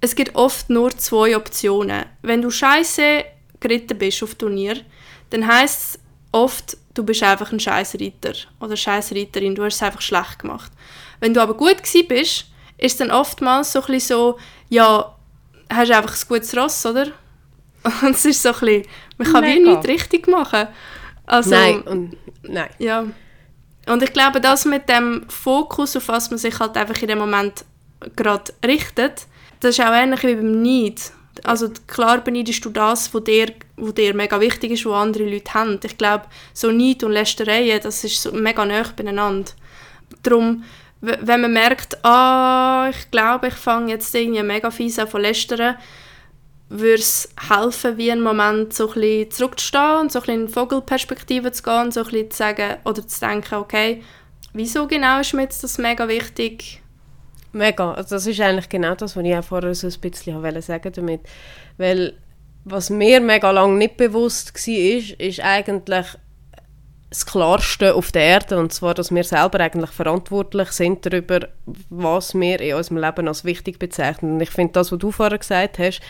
es 0.00 0.16
gibt 0.16 0.34
oft 0.34 0.68
nur 0.68 0.90
zwei 0.90 1.36
Optionen. 1.36 2.06
Wenn 2.22 2.42
du 2.42 2.50
scheiße 2.50 3.24
geritten 3.60 3.96
bist 3.98 4.22
auf 4.22 4.34
Turnier, 4.34 4.76
dann 5.30 5.46
heisst 5.46 5.94
es 5.94 6.00
oft, 6.32 6.76
du 6.94 7.04
bist 7.04 7.22
einfach 7.22 7.52
ein 7.52 7.60
scheiß 7.60 7.96
Reiter 8.00 8.32
oder 8.60 8.76
scheiß 8.76 9.12
Reiterin, 9.12 9.54
du 9.54 9.64
hast 9.64 9.76
es 9.76 9.82
einfach 9.82 10.02
schlecht 10.02 10.40
gemacht. 10.40 10.72
Wenn 11.20 11.32
du 11.32 11.40
aber 11.40 11.54
gut 11.54 11.82
gewesen 11.82 12.08
bist, 12.08 12.46
ist 12.78 13.00
dann 13.00 13.10
oftmals 13.10 13.72
so 13.72 13.82
ein 13.82 14.00
so, 14.00 14.38
ja, 14.68 15.14
hast 15.72 15.90
du 15.90 15.96
einfach 15.96 16.14
ein 16.14 16.28
gutes 16.28 16.56
Ross, 16.56 16.84
oder? 16.86 17.06
Und 18.02 18.14
es 18.14 18.24
ist 18.24 18.42
so 18.42 18.50
ein 18.50 18.54
bisschen, 18.54 18.82
man 19.18 19.32
kann 19.32 19.40
Mega. 19.42 19.54
wie 19.54 19.68
nichts 19.70 19.88
richtig 19.88 20.28
machen. 20.28 20.68
Also, 21.26 21.50
nein, 21.50 21.80
und, 21.82 22.16
nein. 22.42 22.68
Ja. 22.78 23.06
Und 23.86 24.02
ich 24.02 24.12
glaube, 24.12 24.40
das 24.40 24.64
mit 24.64 24.88
dem 24.88 25.24
Fokus, 25.28 25.96
auf 25.96 26.08
was 26.08 26.30
man 26.30 26.38
sich 26.38 26.58
halt 26.58 26.76
einfach 26.76 27.00
in 27.00 27.08
dem 27.08 27.18
Moment 27.18 27.64
gerade 28.16 28.52
richtet, 28.64 29.26
das 29.60 29.78
ist 29.78 29.84
auch 29.84 29.92
ähnlich 29.92 30.22
wie 30.22 30.34
beim 30.34 30.62
Neid. 30.62 31.12
Also 31.42 31.68
klar 31.86 32.18
beneidest 32.18 32.64
du 32.64 32.70
das, 32.70 33.12
was 33.12 33.24
dir, 33.24 33.52
wo 33.76 33.90
dir 33.90 34.14
mega 34.14 34.38
wichtig 34.40 34.72
ist, 34.72 34.86
was 34.86 34.94
andere 34.94 35.24
Leute 35.24 35.52
haben. 35.54 35.80
Ich 35.82 35.98
glaube, 35.98 36.26
so 36.52 36.70
Neid 36.70 37.02
und 37.02 37.12
Lästereien, 37.12 37.80
das 37.82 38.04
ist 38.04 38.22
so 38.22 38.32
mega 38.32 38.64
nah 38.64 38.84
beieinander. 38.94 39.50
Darum, 40.22 40.64
wenn 41.04 41.40
man 41.40 41.52
merkt, 41.52 42.04
ah, 42.04 42.88
ich 42.90 43.10
glaube, 43.10 43.48
ich 43.48 43.54
fange 43.54 43.92
jetzt 43.92 44.14
irgendwie 44.14 44.42
mega 44.42 44.70
fies 44.70 44.98
an 44.98 45.08
zu 45.08 45.18
lästern, 45.18 45.76
würde 46.68 46.94
es 46.94 47.28
helfen, 47.48 47.98
wie 47.98 48.10
einen 48.10 48.22
Moment 48.22 48.72
so 48.72 48.92
ein 48.92 49.30
zurückzustehen 49.30 50.00
und 50.00 50.12
so 50.12 50.20
ein 50.22 50.30
in 50.30 50.48
Vogelperspektive 50.48 51.52
zu 51.52 51.62
gehen 51.62 51.82
und 51.82 51.94
so 51.94 52.04
ein 52.04 52.30
zu 52.30 52.36
sagen 52.36 52.76
oder 52.84 53.06
zu 53.06 53.20
denken, 53.20 53.54
okay, 53.56 54.02
wieso 54.52 54.86
genau 54.86 55.20
ist 55.20 55.34
mir 55.34 55.42
jetzt 55.42 55.62
das 55.62 55.78
mega 55.78 56.08
wichtig? 56.08 56.80
Mega. 57.52 57.92
Also 57.94 58.16
das 58.16 58.26
ist 58.26 58.40
eigentlich 58.40 58.68
genau 58.68 58.94
das, 58.94 59.16
was 59.16 59.24
ich 59.24 59.36
auch 59.36 59.44
vorher 59.44 59.74
so 59.74 59.86
ein 59.86 60.00
bisschen 60.00 60.42
wollte 60.42 60.62
sagen 60.62 60.92
damit. 60.92 61.20
Weil 61.76 62.14
was 62.64 62.90
mir 62.90 63.20
mega 63.20 63.50
lange 63.50 63.76
nicht 63.76 63.96
bewusst 63.96 64.54
war, 64.54 64.74
ist, 64.74 65.10
ist 65.12 65.40
eigentlich 65.40 66.06
das 67.14 67.26
Klarste 67.26 67.94
auf 67.94 68.10
der 68.10 68.22
Erde, 68.22 68.58
und 68.58 68.72
zwar, 68.72 68.92
dass 68.92 69.14
wir 69.14 69.22
selber 69.22 69.60
eigentlich 69.60 69.90
verantwortlich 69.90 70.70
sind 70.72 71.06
darüber, 71.06 71.46
was 71.88 72.34
wir 72.34 72.60
in 72.60 72.74
unserem 72.74 72.98
Leben 72.98 73.28
als 73.28 73.44
wichtig 73.44 73.78
bezeichnen. 73.78 74.32
Und 74.32 74.40
ich 74.40 74.50
finde, 74.50 74.72
das, 74.72 74.90
was 74.90 74.98
du 74.98 75.12
vorher 75.12 75.38
gesagt 75.38 75.78
hast, 75.78 76.00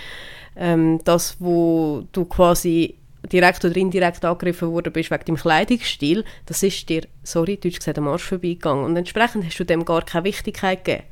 ähm, 0.56 1.00
das, 1.04 1.37
wo 1.40 2.04
du 2.12 2.25
quasi 2.25 2.94
direkt 3.30 3.66
oder 3.66 3.76
indirekt 3.76 4.25
angegriffen 4.25 4.70
worden 4.70 4.94
bist 4.94 5.11
wegen 5.11 5.25
deinem 5.26 5.37
Kleidungsstil, 5.37 6.25
das 6.46 6.62
ist 6.62 6.88
dir, 6.88 7.02
sorry, 7.23 7.58
deutsch 7.58 7.80
gesagt, 7.80 7.99
am 7.99 8.08
Arsch 8.08 8.25
vorbeigegangen. 8.25 8.87
Und 8.87 8.96
entsprechend 8.96 9.44
hast 9.44 9.58
du 9.58 9.64
dem 9.64 9.84
gar 9.84 10.02
keine 10.02 10.25
Wichtigkeit 10.25 10.87
gegeben. 10.87 11.04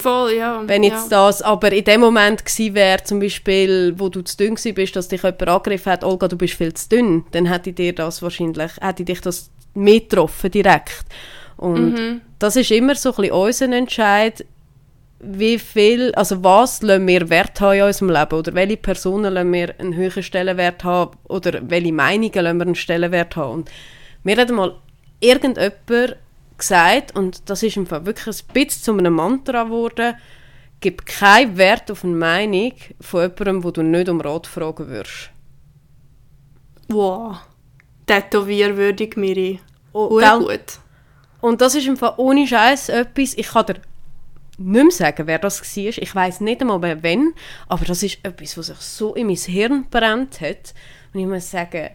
Voll, 0.00 0.32
ja. 0.32 0.62
Wenn 0.66 0.82
jetzt 0.82 1.10
ja. 1.10 1.26
das 1.26 1.42
aber 1.42 1.70
in 1.72 1.84
dem 1.84 2.00
Moment 2.00 2.44
gewesen 2.44 2.74
wäre, 2.74 3.02
zum 3.04 3.20
Beispiel, 3.20 3.94
wo 3.98 4.08
du 4.08 4.22
zu 4.22 4.36
dünn 4.36 4.56
bist, 4.74 4.96
dass 4.96 5.08
dich 5.08 5.22
jemand 5.22 5.48
angegriffen 5.48 5.92
hat, 5.92 6.04
Olga, 6.04 6.28
du 6.28 6.36
bist 6.36 6.54
viel 6.54 6.72
zu 6.72 6.88
dünn, 6.88 7.24
dann 7.32 7.46
hätte 7.46 7.72
dir 7.72 7.94
das 7.94 8.22
wahrscheinlich, 8.22 8.72
hätte 8.80 9.04
dich 9.04 9.20
das 9.20 9.50
mitgetroffen 9.74 10.50
direkt. 10.50 11.04
Und 11.58 11.92
mhm. 11.92 12.20
das 12.38 12.56
ist 12.56 12.70
immer 12.70 12.94
so 12.94 13.10
ein 13.10 13.16
bisschen 13.16 13.32
unser 13.32 13.72
Entscheid, 13.72 14.44
wie 15.20 15.58
viel, 15.58 16.12
also 16.14 16.42
was 16.42 16.82
lassen 16.82 17.06
wir 17.06 17.28
Wert 17.30 17.60
haben 17.60 17.76
in 17.76 17.82
unserem 17.84 18.10
Leben 18.10 18.34
oder 18.34 18.54
welche 18.54 18.76
Personen 18.76 19.32
lassen 19.32 19.52
wir 19.52 19.78
einen 19.78 19.94
höheren 19.94 20.22
Stellenwert 20.22 20.82
haben 20.84 21.16
oder 21.28 21.60
welche 21.62 21.92
Meinungen 21.92 22.32
lassen 22.34 22.58
wir 22.58 22.66
einen 22.66 22.74
Stellenwert 22.74 23.36
haben. 23.36 23.52
Und 23.52 23.70
mir 24.24 24.36
hat 24.36 24.50
mal 24.50 24.74
irgendjemand 25.20 26.16
gesagt, 26.62 27.14
und 27.16 27.50
das 27.50 27.62
ist 27.62 27.76
im 27.76 27.86
Fall 27.86 28.06
wirklich 28.06 28.42
ein 28.42 28.52
bisschen 28.52 28.82
zu 28.82 28.92
einem 28.92 29.14
Mantra 29.14 29.64
geworden, 29.64 30.14
gib 30.80 31.04
keinen 31.06 31.56
Wert 31.56 31.90
auf 31.90 32.04
eine 32.04 32.14
Meinung 32.14 32.72
von 33.00 33.22
jemandem, 33.22 33.64
wo 33.64 33.70
du 33.70 33.82
nicht 33.82 34.08
um 34.08 34.20
Rat 34.20 34.46
fragen 34.46 34.88
würdest. 34.88 35.30
Wow. 36.88 37.36
Tätowierwürdig, 38.06 39.16
Miri. 39.16 39.60
Oh, 39.92 40.08
gut. 40.08 40.78
Und 41.40 41.60
das 41.60 41.74
ist 41.74 41.86
im 41.86 41.96
Fall 41.96 42.14
ohne 42.16 42.46
Scheiß 42.46 42.88
etwas, 42.88 43.34
ich 43.34 43.48
kann 43.48 43.66
dir 43.66 43.80
nicht 44.58 44.82
mehr 44.82 44.90
sagen, 44.90 45.26
wer 45.26 45.38
das 45.38 45.60
war. 45.60 45.84
Ich 45.84 46.14
weiß 46.14 46.40
nicht 46.40 46.60
einmal 46.60 46.78
mehr, 46.78 47.02
wann, 47.02 47.34
aber 47.68 47.84
das 47.84 48.02
ist 48.02 48.18
etwas, 48.22 48.56
was 48.56 48.66
sich 48.66 48.78
so 48.78 49.14
in 49.14 49.26
mein 49.26 49.36
Hirn 49.36 49.86
brennt 49.90 50.40
hat. 50.40 50.74
Und 51.12 51.20
ich 51.20 51.26
muss 51.26 51.50
sagen, 51.50 51.90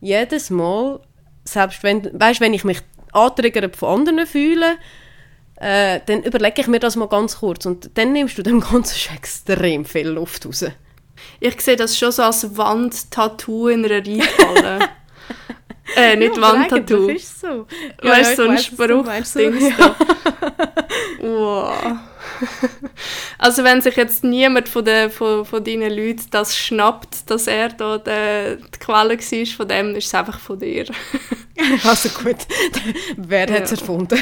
jedes 0.00 0.50
Mal, 0.50 1.00
selbst 1.44 1.82
wenn, 1.82 2.08
weißt, 2.18 2.40
wenn 2.40 2.54
ich 2.54 2.64
mich 2.64 2.80
antriggert 3.12 3.76
von 3.76 4.00
anderen 4.00 4.26
fühlen, 4.26 4.78
äh, 5.56 6.00
dann 6.06 6.22
überlege 6.22 6.60
ich 6.60 6.68
mir 6.68 6.78
das 6.78 6.96
mal 6.96 7.08
ganz 7.08 7.38
kurz 7.38 7.66
und 7.66 7.90
dann 7.94 8.12
nimmst 8.12 8.38
du 8.38 8.42
dem 8.42 8.60
Ganzen 8.60 8.96
schon 8.96 9.16
extrem 9.16 9.84
viel 9.84 10.08
Luft 10.08 10.46
raus. 10.46 10.64
Ich 11.40 11.60
sehe 11.60 11.76
das 11.76 11.98
schon 11.98 12.12
so 12.12 12.22
als 12.22 12.56
Wandtattoo 12.56 13.68
in 13.68 13.84
einer 13.84 13.96
Reithalle. 13.96 14.88
äh, 15.96 16.16
nicht 16.16 16.36
ja, 16.36 16.42
Wandtattoo. 16.42 17.08
Das 17.08 17.16
ist 17.16 17.40
so. 17.40 17.66
Ja, 18.02 18.10
weißt 18.10 18.38
du, 18.38 18.44
so 18.44 18.48
ein 18.48 18.58
Spruch-Ding. 18.58 19.60
Ja. 19.60 19.96
wow. 21.20 21.96
Also 23.38 23.62
wenn 23.62 23.80
sich 23.80 23.94
jetzt 23.94 24.24
niemand 24.24 24.68
von, 24.68 24.84
den, 24.84 25.10
von, 25.10 25.44
von 25.44 25.62
deinen 25.62 25.92
Leuten 25.96 26.26
das 26.32 26.56
schnappt, 26.56 27.30
dass 27.30 27.46
er 27.46 27.68
da 27.68 27.98
die, 27.98 28.60
die 28.60 28.78
Quelle 28.80 29.16
war 29.16 29.46
von 29.56 29.68
dem, 29.68 29.94
ist 29.94 30.06
es 30.06 30.14
einfach 30.14 30.40
von 30.40 30.58
dir. 30.58 30.86
also 31.84 32.08
gut, 32.20 32.36
wer 33.16 33.42
hat 33.42 33.62
es 33.62 33.72
erfunden? 33.72 34.18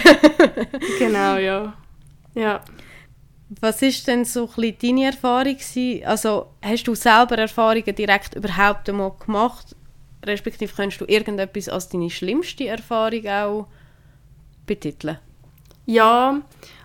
genau, 0.99 1.38
ja. 1.38 1.73
ja. 2.35 2.62
Was 3.61 3.80
ist 3.80 4.06
denn 4.06 4.26
so 4.26 4.50
ein 4.58 4.76
deine 4.82 5.06
Erfahrung 5.06 5.56
gewesen? 5.56 6.04
Also 6.04 6.49
hast 6.62 6.87
du 6.87 6.94
selber 6.94 7.38
Erfahrungen 7.38 7.94
direkt 7.94 8.35
überhaupt 8.35 8.88
einmal 8.88 9.12
gemacht? 9.25 9.75
Respektive 10.26 10.73
kannst 10.76 11.00
du 11.00 11.06
irgendetwas 11.06 11.70
als 11.70 11.88
deine 11.88 12.11
schlimmste 12.11 12.66
Erfahrung 12.66 13.26
auch 13.28 13.68
betiteln? 14.66 15.18
Ja, 15.87 16.42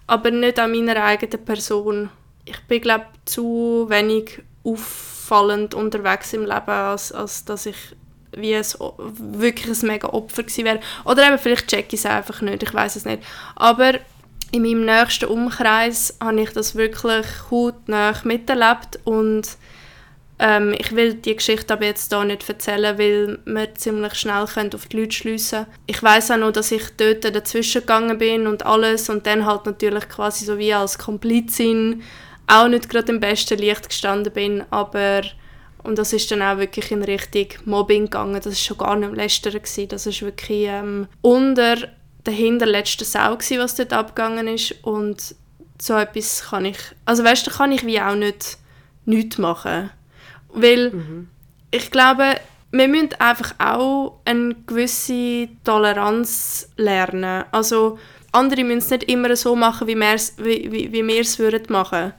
aber 0.08 0.32
nicht 0.32 0.60
an 0.60 0.72
meiner 0.72 1.04
eigenen 1.04 1.44
Person. 1.44 2.10
Ich 2.52 2.68
bin, 2.68 2.82
glaube 2.82 3.06
zu 3.26 3.86
wenig 3.90 4.42
auffallend 4.64 5.74
unterwegs 5.74 6.34
im 6.34 6.42
Leben, 6.42 6.70
als, 6.70 7.12
als 7.12 7.46
dass 7.46 7.66
ich 7.66 7.76
wie 8.34 8.54
es 8.54 8.78
wirklich 8.80 9.68
ein 9.68 9.88
mega 9.88 10.08
Opfer 10.08 10.44
gewesen 10.44 10.64
wäre. 10.64 10.80
Oder 11.04 11.28
eben 11.28 11.38
vielleicht 11.38 11.68
check 11.68 11.92
ich 11.92 12.00
es 12.00 12.06
einfach 12.06 12.42
nicht, 12.42 12.64
ich 12.64 12.74
weiß 12.74 12.96
es 12.96 13.04
nicht. 13.04 13.24
Aber 13.56 13.96
in 14.52 14.62
meinem 14.62 14.86
nächsten 14.86 15.26
Umkreis 15.26 16.18
habe 16.22 16.42
ich 16.42 16.52
das 16.52 16.76
wirklich 16.76 17.26
hautnah 17.50 18.14
miterlebt 18.24 19.00
und 19.04 19.58
Ähm, 20.44 20.74
ich 20.76 20.96
will 20.96 21.14
die 21.14 21.36
Geschichte 21.36 21.72
aber 21.72 21.86
jetzt 21.86 22.12
hier 22.12 22.24
nicht 22.24 22.50
erzählen, 22.50 22.98
weil 22.98 23.38
wir 23.46 23.76
ziemlich 23.76 24.16
schnell 24.16 24.42
auf 24.42 24.56
die 24.56 24.98
Leute 24.98 25.12
schliessen 25.12 25.68
Ich 25.86 26.02
weiß 26.02 26.32
auch 26.32 26.38
noch, 26.38 26.52
dass 26.52 26.72
ich 26.72 26.82
dort 26.98 27.24
dazwischen 27.24 27.82
gegangen 27.82 28.18
bin 28.18 28.48
und 28.48 28.66
alles 28.66 29.08
und 29.10 29.28
dann 29.28 29.46
halt 29.46 29.68
natürlich 29.68 30.10
quasi 30.10 30.46
so 30.46 30.58
wie 30.58 30.74
als 30.74 30.98
Komplizin 30.98 32.02
auch 32.52 32.68
nicht 32.68 32.90
gerade 32.90 33.12
im 33.12 33.20
besten 33.20 33.58
Licht 33.58 33.90
gestanden 33.90 34.34
bin, 34.34 34.64
aber 34.70 35.22
und 35.84 35.98
das 35.98 36.14
ist 36.14 36.30
dann 36.30 36.42
auch 36.42 36.58
wirklich 36.58 36.92
in 36.92 37.04
Richtung 37.04 37.48
Mobbing 37.66 38.04
gegangen. 38.04 38.36
Das 38.36 38.54
ist 38.54 38.64
schon 38.64 38.78
gar 38.78 38.96
nicht 38.96 39.16
lästern 39.16 39.54
gewesen. 39.54 39.88
Das 39.88 40.06
ist 40.06 40.22
wirklich 40.22 40.68
ähm, 40.68 41.08
unter 41.22 41.76
der 42.26 42.34
hinterletzten 42.34 43.06
Sau 43.06 43.36
gewesen, 43.36 43.60
was 43.60 43.76
dort 43.76 43.94
abgegangen 43.94 44.48
ist 44.48 44.76
und 44.84 45.36
so 45.80 45.96
etwas 45.96 46.44
kann 46.50 46.66
ich, 46.66 46.78
also 47.06 47.24
weißt 47.24 47.48
du, 47.48 47.52
kann 47.52 47.72
ich 47.72 47.84
wie 47.86 48.00
auch 48.00 48.14
nicht 48.14 48.58
nichts 49.06 49.40
machen. 49.40 49.90
Weil 50.54 50.92
mhm. 50.92 51.30
ich 51.72 51.90
glaube, 51.90 52.36
wir 52.72 52.88
müssen 52.88 53.14
einfach 53.20 53.56
auch 53.58 54.20
eine 54.26 54.56
gewisse 54.68 55.50
Toleranz 55.64 56.70
lernen. 56.78 57.46
Also 57.52 57.98
andere 58.32 58.64
müssen 58.64 58.78
es 58.78 58.90
nicht 58.92 59.04
immer 59.06 59.36
so 59.36 59.56
machen, 59.56 59.88
wie 59.88 59.96
wir 59.96 60.14
es 60.14 60.36
wie, 60.38 60.72
wie, 60.72 60.92
wie 60.92 61.04
machen 61.04 61.40
würden 61.40 62.14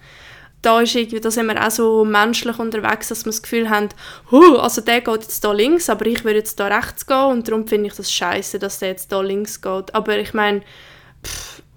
da 0.63 0.81
ist 0.81 0.95
irgendwie, 0.95 1.21
da 1.21 1.31
sind 1.31 1.47
wir 1.47 1.65
auch 1.65 1.71
so 1.71 2.05
menschlich 2.05 2.59
unterwegs, 2.59 3.09
dass 3.09 3.25
wir 3.25 3.33
das 3.33 3.43
Gefühl 3.43 3.69
haben, 3.69 3.89
huh, 4.31 4.59
also 4.59 4.81
der 4.81 5.01
geht 5.01 5.23
jetzt 5.23 5.45
da 5.45 5.53
links, 5.53 5.91
aber 5.91 6.07
ich 6.07 6.25
würde 6.25 6.39
jetzt 6.39 6.59
da 6.61 6.69
rechts 6.69 7.05
gehen 7.05 7.27
und 7.27 7.49
darum 7.49 7.67
finde 7.67 7.89
ich 7.89 7.95
das 7.95 8.13
scheiße, 8.13 8.61
dass 8.61 8.79
der 8.79 8.91
jetzt 8.91 9.11
da 9.11 9.21
links 9.21 9.61
geht. 9.61 9.93
Aber 9.93 10.19
ich 10.19 10.33
meine, 10.35 10.63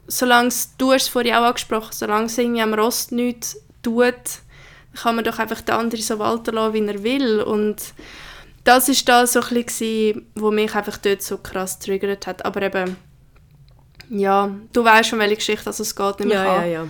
solange 0.08 0.54
du 0.77 0.92
hast 0.92 1.04
es 1.04 1.08
vorhin 1.08 1.34
auch 1.34 1.44
angesprochen, 1.44 1.92
solange 1.92 2.25
es 2.25 2.38
irgendwie 2.38 2.62
am 2.62 2.75
Rost 2.75 3.12
nichts 3.12 3.58
tut, 3.82 4.13
kann 4.96 5.15
man 5.15 5.25
doch 5.25 5.39
einfach 5.39 5.62
den 5.62 5.75
anderen 5.75 6.04
so 6.04 6.20
walten 6.20 6.56
lassen, 6.56 6.74
wie 6.74 6.88
er 6.88 7.04
will. 7.04 7.42
Und 7.42 7.77
das 8.63 8.88
ist 8.88 9.10
da 9.10 9.25
so 9.25 9.42
ein 9.42 9.63
bisschen, 9.63 10.27
was 10.36 10.54
mich 10.54 10.75
einfach 10.75 10.98
dort 10.98 11.24
so 11.24 11.38
krass 11.38 11.80
triggert 11.80 12.27
hat. 12.27 12.46
Aber 12.46 12.62
eben, 12.62 12.96
ja, 14.10 14.51
du 14.74 14.84
weißt 14.84 15.10
schon, 15.10 15.20
welche 15.20 15.36
Geschichte 15.38 15.68
also 15.68 15.84
es 15.84 15.96
geht, 15.96 16.20
nämlich 16.20 16.38
ja, 16.38 16.63
ja, 16.63 16.65
ja. 16.65 16.88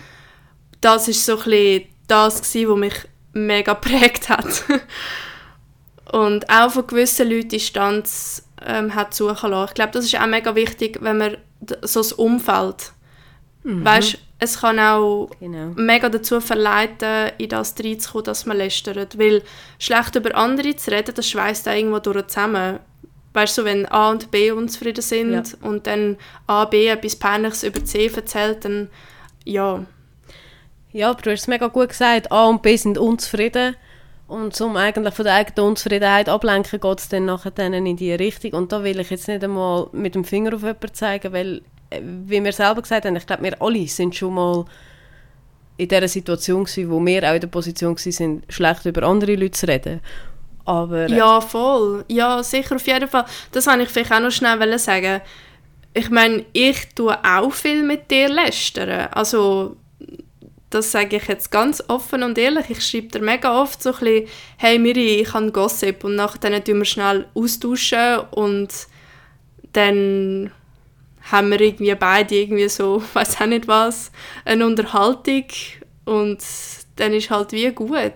Das 0.81 1.07
ist 1.07 1.25
so 1.25 1.39
ein 1.39 1.85
das 2.07 2.41
gewesen, 2.41 2.69
was 2.69 2.77
mich 2.77 2.93
mega 3.33 3.73
prägt 3.73 4.29
hat. 4.29 4.63
Und 6.11 6.49
auch 6.49 6.71
von 6.71 6.87
gewissen 6.87 7.29
Leuten 7.29 7.49
Distanz 7.49 8.47
ähm, 8.63 8.93
hat 8.93 9.13
suchen 9.13 9.49
lassen. 9.51 9.69
Ich 9.69 9.75
glaube, 9.75 9.91
das 9.91 10.05
ist 10.05 10.19
auch 10.19 10.27
mega 10.27 10.55
wichtig, 10.55 10.99
wenn 11.01 11.17
man 11.17 11.37
so 11.81 11.99
das 11.99 12.13
Umfeld 12.13 12.93
Mhm. 13.65 13.83
Weißt, 13.83 14.17
es 14.37 14.59
kann 14.59 14.79
auch 14.79 15.29
genau. 15.39 15.71
mega 15.75 16.07
dazu 16.07 16.39
verleiten, 16.39 17.31
in 17.39 17.49
das 17.49 17.73
reinzukommen, 17.83 18.25
dass 18.25 18.45
man 18.45 18.57
lästert. 18.57 19.17
Weil 19.17 19.41
schlecht 19.79 20.15
über 20.15 20.35
andere 20.35 20.75
zu 20.75 20.91
reden, 20.91 21.15
das 21.15 21.29
schweißt 21.29 21.67
auch 21.67 21.73
irgendwo 21.73 21.99
durch 21.99 22.27
zusammen. 22.27 22.79
Weißt 23.33 23.57
du, 23.57 23.63
so, 23.63 23.65
wenn 23.65 23.85
A 23.87 24.11
und 24.11 24.31
B 24.31 24.51
unzufrieden 24.51 25.01
sind 25.01 25.33
ja. 25.33 25.43
und 25.61 25.87
dann 25.87 26.17
A, 26.47 26.65
B 26.65 26.87
etwas 26.87 27.17
Peinliches 27.17 27.63
über 27.63 27.83
C 27.83 28.07
erzählt, 28.07 28.63
dann 28.63 28.89
ja. 29.43 29.83
Ja, 30.95 31.09
aber 31.09 31.21
du 31.21 31.31
hast 31.31 31.41
es 31.41 31.47
mega 31.47 31.67
gut 31.67 31.89
gesagt, 31.89 32.31
A 32.31 32.47
und 32.47 32.61
B 32.61 32.77
sind 32.77 32.97
unzufrieden. 32.97 33.75
Und 34.29 34.59
um 34.61 34.77
eigentlich 34.77 35.13
von 35.13 35.25
der 35.25 35.35
eigenen 35.35 35.67
Unzufriedenheit 35.67 36.29
ablenken, 36.29 36.79
geht 36.79 36.99
es 36.99 37.09
dann 37.09 37.25
nachher 37.25 37.51
in 37.59 37.97
die 37.97 38.13
Richtung. 38.13 38.53
Und 38.53 38.71
da 38.71 38.81
will 38.81 39.01
ich 39.01 39.09
jetzt 39.09 39.27
nicht 39.27 39.43
einmal 39.43 39.87
mit 39.91 40.15
dem 40.15 40.23
Finger 40.23 40.55
auf 40.55 40.61
jemanden 40.61 40.93
zeigen, 40.93 41.33
weil 41.33 41.61
wie 41.99 42.41
wir 42.41 42.53
selber 42.53 42.81
gesagt 42.81 43.03
haben, 43.03 43.17
ich 43.17 43.27
glaube, 43.27 43.43
wir 43.43 43.61
alle 43.61 43.85
sind 43.87 44.15
schon 44.15 44.35
mal 44.35 44.65
in 45.75 45.89
dieser 45.89 46.07
Situation 46.07 46.63
gewesen, 46.63 46.89
wo 46.89 47.05
wir 47.05 47.29
auch 47.29 47.35
in 47.35 47.41
der 47.41 47.47
Position 47.47 47.97
sind, 47.97 48.45
schlecht 48.47 48.85
über 48.85 49.03
andere 49.03 49.35
Leute 49.35 49.51
zu 49.51 49.67
reden. 49.67 49.99
Aber, 50.63 51.09
ja, 51.09 51.41
voll. 51.41 52.05
Ja, 52.07 52.41
sicher, 52.41 52.77
auf 52.77 52.87
jeden 52.87 53.09
Fall. 53.09 53.25
Das 53.51 53.67
wollte 53.67 53.83
ich 53.83 53.89
vielleicht 53.89 54.13
auch 54.13 54.21
noch 54.21 54.31
schnell 54.31 54.79
sagen. 54.79 55.19
Ich 55.93 56.09
meine, 56.09 56.45
ich 56.53 56.87
tue 56.95 57.17
auch 57.21 57.51
viel 57.51 57.83
mit 57.83 58.09
dir 58.09 58.29
lästern. 58.29 59.09
Also, 59.11 59.75
das 60.69 60.91
sage 60.91 61.17
ich 61.17 61.27
jetzt 61.27 61.51
ganz 61.51 61.83
offen 61.87 62.23
und 62.23 62.37
ehrlich. 62.37 62.69
Ich 62.69 62.85
schreibe 62.85 63.07
dir 63.07 63.21
mega 63.21 63.61
oft 63.61 63.81
so 63.81 63.93
ein 63.93 63.99
bisschen, 63.99 64.27
hey 64.57 64.79
Miri, 64.79 65.21
ich 65.21 65.33
habe 65.33 65.51
Gossip 65.51 66.03
und 66.03 66.15
nachher 66.15 66.63
tun 66.63 66.79
wir 66.79 66.85
schnell 66.85 67.27
austauschen 67.33 68.19
und 68.31 68.69
dann 69.73 70.51
haben 71.31 71.51
wir 71.51 71.59
irgendwie 71.59 71.95
beide 71.95 72.35
irgendwie 72.35 72.69
so, 72.69 73.03
weiß 73.13 73.41
auch 73.41 73.45
nicht 73.45 73.67
was, 73.67 74.11
eine 74.43 74.65
Unterhaltung 74.65 75.45
und 76.05 76.39
dann 76.95 77.13
ist 77.13 77.29
halt 77.29 77.51
wie 77.51 77.71
gut. 77.71 78.13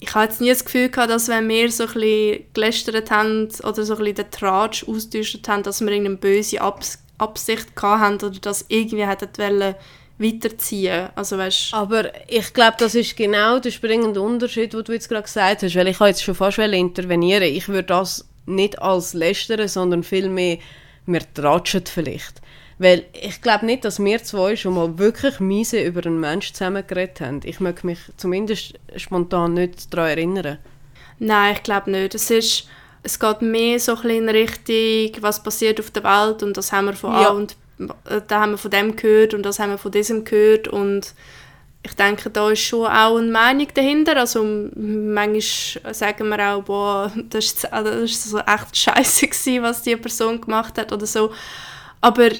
Ich 0.00 0.14
hatte 0.14 0.30
jetzt 0.30 0.40
nie 0.40 0.50
das 0.50 0.64
Gefühl 0.64 0.90
gehabt, 0.90 1.10
dass 1.10 1.28
wenn 1.28 1.48
wir 1.48 1.72
so 1.72 1.84
ein 1.84 1.92
bisschen 1.92 2.44
gelästert 2.54 3.10
haben 3.10 3.48
oder 3.64 3.82
so 3.84 3.94
ein 3.94 3.98
bisschen 3.98 4.14
den 4.14 4.30
Tratsch 4.30 4.84
austauscht 4.86 5.48
haben, 5.48 5.64
dass 5.64 5.80
wir 5.80 5.88
irgendeine 5.88 6.18
böse 6.18 6.60
Abs 6.60 6.98
Absicht 7.18 7.66
hatten 7.82 8.24
oder 8.24 8.38
das 8.40 8.64
irgendwie 8.68 9.04
hätten 9.04 9.28
wollen 9.38 9.74
weiterziehen. 10.18 11.08
Also, 11.14 11.38
weißt, 11.38 11.74
Aber 11.74 12.10
ich 12.28 12.52
glaube, 12.52 12.76
das 12.78 12.94
ist 12.94 13.16
genau 13.16 13.58
der 13.58 13.70
springende 13.70 14.20
Unterschied, 14.20 14.72
den 14.72 14.84
du 14.84 14.92
jetzt 14.92 15.08
gerade 15.08 15.22
gesagt 15.22 15.62
hast, 15.62 15.76
weil 15.76 15.88
ich 15.88 16.00
jetzt 16.00 16.22
schon 16.22 16.34
fast 16.34 16.58
intervenieren 16.58 17.44
Ich 17.44 17.68
würde 17.68 17.84
das 17.84 18.28
nicht 18.46 18.80
als 18.80 19.14
lästern, 19.14 19.68
sondern 19.68 20.02
vielmehr, 20.02 20.58
wir 21.06 21.22
tratschen 21.34 21.84
vielleicht. 21.86 22.40
Weil 22.78 23.06
ich 23.12 23.42
glaube 23.42 23.66
nicht, 23.66 23.84
dass 23.84 24.02
wir 24.02 24.22
zwei 24.22 24.54
schon 24.54 24.74
mal 24.74 24.98
wirklich 24.98 25.40
miese 25.40 25.80
über 25.82 26.04
einen 26.06 26.20
Menschen 26.20 26.54
zusammengeredet 26.54 27.20
haben. 27.20 27.40
Ich 27.44 27.60
möchte 27.60 27.86
mich 27.86 27.98
zumindest 28.16 28.74
spontan 28.96 29.54
nicht 29.54 29.92
daran 29.92 30.10
erinnern. 30.10 30.58
Nein, 31.18 31.54
ich 31.56 31.62
glaube 31.64 31.90
nicht. 31.90 32.14
Es, 32.14 32.30
ist, 32.30 32.68
es 33.02 33.18
geht 33.18 33.42
mehr 33.42 33.80
so 33.80 33.96
ein 33.96 34.10
in 34.10 34.28
Richtung, 34.28 35.22
was 35.22 35.42
passiert 35.42 35.80
auf 35.80 35.90
der 35.90 36.04
Welt 36.04 36.42
und 36.44 36.56
das 36.56 36.70
haben 36.70 36.86
wir 36.86 36.92
von 36.92 37.12
ja. 37.12 37.30
und 37.30 37.52
äh, 37.52 37.56
da 37.78 38.40
haben 38.40 38.52
wir 38.52 38.58
von 38.58 38.70
dem 38.70 38.96
gehört 38.96 39.34
und 39.34 39.42
das 39.44 39.58
haben 39.58 39.70
wir 39.70 39.78
von 39.78 39.92
diesem 39.92 40.24
gehört 40.24 40.68
und 40.68 41.14
ich 41.82 41.94
denke, 41.94 42.28
da 42.30 42.50
ist 42.50 42.60
schon 42.60 42.86
auch 42.86 43.16
eine 43.16 43.30
Meinung 43.30 43.68
dahinter. 43.72 44.16
Also 44.16 44.44
manchmal 44.74 45.94
sagen 45.94 46.28
wir 46.28 46.52
auch, 46.52 46.62
boah, 46.62 47.12
das 47.30 47.46
ist, 47.46 47.64
das 47.64 48.02
ist 48.02 48.24
so 48.24 48.38
echt 48.38 48.76
scheiße 48.76 49.62
was 49.62 49.82
die 49.82 49.96
Person 49.96 50.40
gemacht 50.40 50.76
hat 50.76 50.92
oder 50.92 51.06
so. 51.06 51.30
Aber 52.00 52.30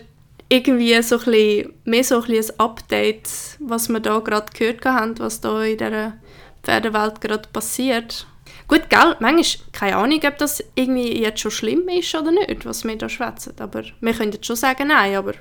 irgendwie 0.49 1.01
so 1.03 1.19
ein 1.19 1.25
bisschen, 1.25 1.73
mehr 1.85 2.05
so 2.05 2.17
ein, 2.17 2.27
bisschen 2.27 2.55
ein 2.55 2.61
Update, 2.61 3.29
was 3.61 3.89
wir 3.89 4.01
da 4.01 4.19
gerade 4.19 4.53
gehört 4.53 4.85
haben, 4.85 5.19
was 5.19 5.41
da 5.41 5.63
in 5.63 5.79
dieser 5.79 6.15
Pferdewelt 6.63 7.21
gerade 7.21 7.49
passiert. 7.53 8.27
Gut, 8.69 8.91
gell, 8.91 9.17
manchmal, 9.19 9.67
keine 9.73 9.97
Ahnung, 9.97 10.21
ob 10.27 10.37
das 10.37 10.63
irgendwie 10.75 11.23
jetzt 11.23 11.41
schon 11.41 11.51
schlimm 11.51 11.89
ist 11.89 12.15
oder 12.15 12.31
nicht, 12.31 12.67
was 12.67 12.85
wir 12.85 12.97
da 12.97 13.09
schwätzen, 13.09 13.55
aber 13.59 13.83
wir 14.01 14.13
können 14.13 14.33
jetzt 14.33 14.47
schon 14.47 14.57
sagen, 14.57 14.89
nein, 14.89 15.17
aber... 15.17 15.33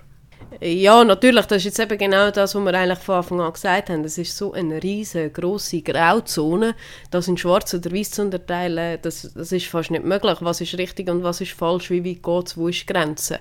Ja, 0.62 1.04
natürlich, 1.04 1.46
das 1.46 1.58
ist 1.58 1.66
jetzt 1.66 1.80
eben 1.80 1.98
genau 1.98 2.32
das, 2.32 2.56
was 2.56 2.63
wir 2.63 2.74
eigentlich 2.74 3.00
von 3.00 3.16
Anfang 3.16 3.42
an 3.42 3.52
gesagt 3.52 3.90
haben. 3.90 4.02
Das 4.02 4.18
ist 4.18 4.38
so 4.38 4.54
eine 4.54 4.82
riesengroße 4.82 5.82
Grauzone, 5.82 6.74
das 7.12 7.28
in 7.28 7.38
schwarz 7.38 7.74
oder 7.74 7.92
weiß 7.92 8.12
zu 8.12 8.22
unterteilen, 8.22 8.98
das, 9.02 9.30
das 9.34 9.52
ist 9.52 9.66
fast 9.66 9.92
nicht 9.92 10.06
möglich. 10.06 10.38
Was 10.40 10.62
ist 10.62 10.78
richtig 10.78 11.10
und 11.10 11.22
was 11.22 11.42
ist 11.42 11.52
falsch, 11.52 11.90
wie 11.90 12.06
weit 12.06 12.24
geht 12.24 12.48
es, 12.48 12.58
wo 12.58 12.70
ist 12.70 12.82
die 12.82 12.86
Grenze? 12.86 13.40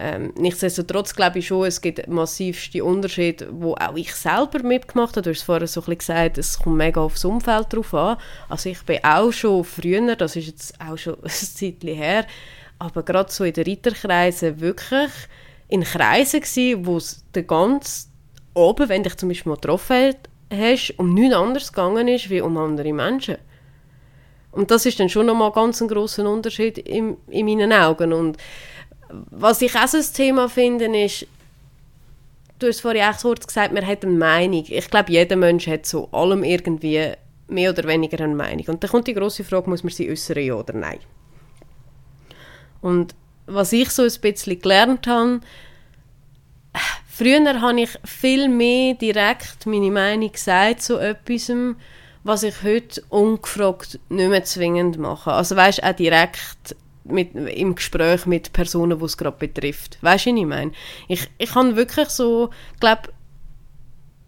Ähm, 0.00 0.32
nichtsdestotrotz 0.36 1.12
glaube 1.12 1.40
ich 1.40 1.48
schon, 1.48 1.66
es 1.66 1.80
gibt 1.80 2.06
massivste 2.06 2.84
Unterschiede, 2.84 3.48
wo 3.50 3.74
auch 3.74 3.96
ich 3.96 4.14
selber 4.14 4.62
mitgemacht 4.62 5.16
habe. 5.16 5.22
Du 5.22 5.30
hast 5.30 5.42
vorher 5.42 5.66
so 5.66 5.80
ein 5.80 5.86
bisschen 5.86 5.98
gesagt, 5.98 6.38
es 6.38 6.56
kommt 6.56 6.76
mega 6.76 7.00
aufs 7.00 7.24
Umfeld 7.24 7.72
drauf 7.72 7.92
an. 7.94 8.16
Also 8.48 8.68
ich 8.68 8.80
bin 8.82 9.02
auch 9.02 9.32
schon 9.32 9.64
früher, 9.64 10.14
das 10.14 10.36
ist 10.36 10.46
jetzt 10.46 10.80
auch 10.80 10.96
schon 10.96 11.14
ein 11.22 11.28
Zeitchen 11.28 11.96
her, 11.96 12.26
aber 12.78 13.02
gerade 13.02 13.32
so 13.32 13.42
in 13.42 13.52
den 13.52 13.64
Ritterkreisen 13.64 14.60
wirklich 14.60 15.10
in 15.66 15.82
Kreisen 15.82 16.40
gewesen, 16.42 16.86
wo 16.86 16.98
es 16.98 17.24
den 17.34 17.48
ganzen 17.48 18.12
oben, 18.54 18.88
wenn 18.88 19.02
dich 19.02 19.16
zum 19.16 19.28
Beispiel 19.28 19.50
mal 19.50 19.56
getroffen 19.56 20.14
hast, 20.52 20.94
um 20.96 21.12
nichts 21.12 21.34
anderes 21.34 21.72
gegangen 21.72 22.06
ist, 22.06 22.30
wie 22.30 22.40
um 22.40 22.56
andere 22.56 22.92
Menschen. 22.92 23.38
Und 24.52 24.70
das 24.70 24.86
ist 24.86 24.98
dann 24.98 25.08
schon 25.08 25.26
nochmal 25.26 25.52
ganz 25.52 25.80
ein 25.80 25.88
grosser 25.88 26.28
Unterschied 26.28 26.78
in, 26.78 27.16
in 27.28 27.46
meinen 27.46 27.72
Augen. 27.72 28.12
Und 28.12 28.38
was 29.30 29.62
ich 29.62 29.74
auch 29.76 29.88
so 29.88 29.98
ein 29.98 30.04
Thema 30.12 30.48
finde, 30.48 30.86
ist, 31.04 31.26
du 32.58 32.66
hast 32.66 32.80
vorhin 32.80 33.02
auch 33.02 33.18
kurz 33.18 33.46
gesagt, 33.46 33.72
man 33.72 33.86
hat 33.86 34.04
eine 34.04 34.14
Meinung. 34.14 34.64
Ich 34.66 34.90
glaube, 34.90 35.12
jeder 35.12 35.36
Mensch 35.36 35.66
hat 35.66 35.86
zu 35.86 36.08
allem 36.12 36.44
irgendwie 36.44 37.12
mehr 37.48 37.70
oder 37.70 37.84
weniger 37.84 38.22
eine 38.22 38.34
Meinung. 38.34 38.66
Und 38.66 38.82
dann 38.82 38.90
kommt 38.90 39.06
die 39.06 39.14
große 39.14 39.44
Frage, 39.44 39.70
muss 39.70 39.82
man 39.82 39.92
sie 39.92 40.10
äußern, 40.10 40.42
ja 40.42 40.54
oder 40.54 40.74
nein? 40.74 40.98
Und 42.80 43.14
was 43.46 43.72
ich 43.72 43.90
so 43.90 44.02
ein 44.02 44.12
bisschen 44.20 44.60
gelernt 44.60 45.06
habe, 45.06 45.40
früher 47.08 47.60
habe 47.60 47.80
ich 47.80 47.90
viel 48.04 48.48
mehr 48.48 48.94
direkt 48.94 49.66
meine 49.66 49.90
Meinung 49.90 50.30
gesagt 50.30 50.82
zu 50.82 50.98
etwas, 50.98 51.50
was 52.24 52.42
ich 52.42 52.62
heute 52.62 53.02
ungefragt 53.08 53.98
nicht 54.10 54.28
mehr 54.28 54.44
zwingend 54.44 54.98
mache. 54.98 55.32
Also 55.32 55.56
weißt 55.56 55.82
auch 55.82 55.94
direkt 55.94 56.76
mit, 57.08 57.34
im 57.34 57.74
Gespräch 57.74 58.26
mit 58.26 58.52
Personen, 58.52 58.98
die 58.98 59.04
es 59.04 59.16
gerade 59.16 59.36
betrifft. 59.36 59.98
Weißt 60.00 60.26
du, 60.26 60.30
was 60.30 60.38
ich 60.38 60.46
meine? 60.46 60.72
Ich, 61.08 61.28
ich 61.38 61.54
habe 61.54 61.76
wirklich 61.76 62.08
so, 62.08 62.50
glaube 62.80 63.08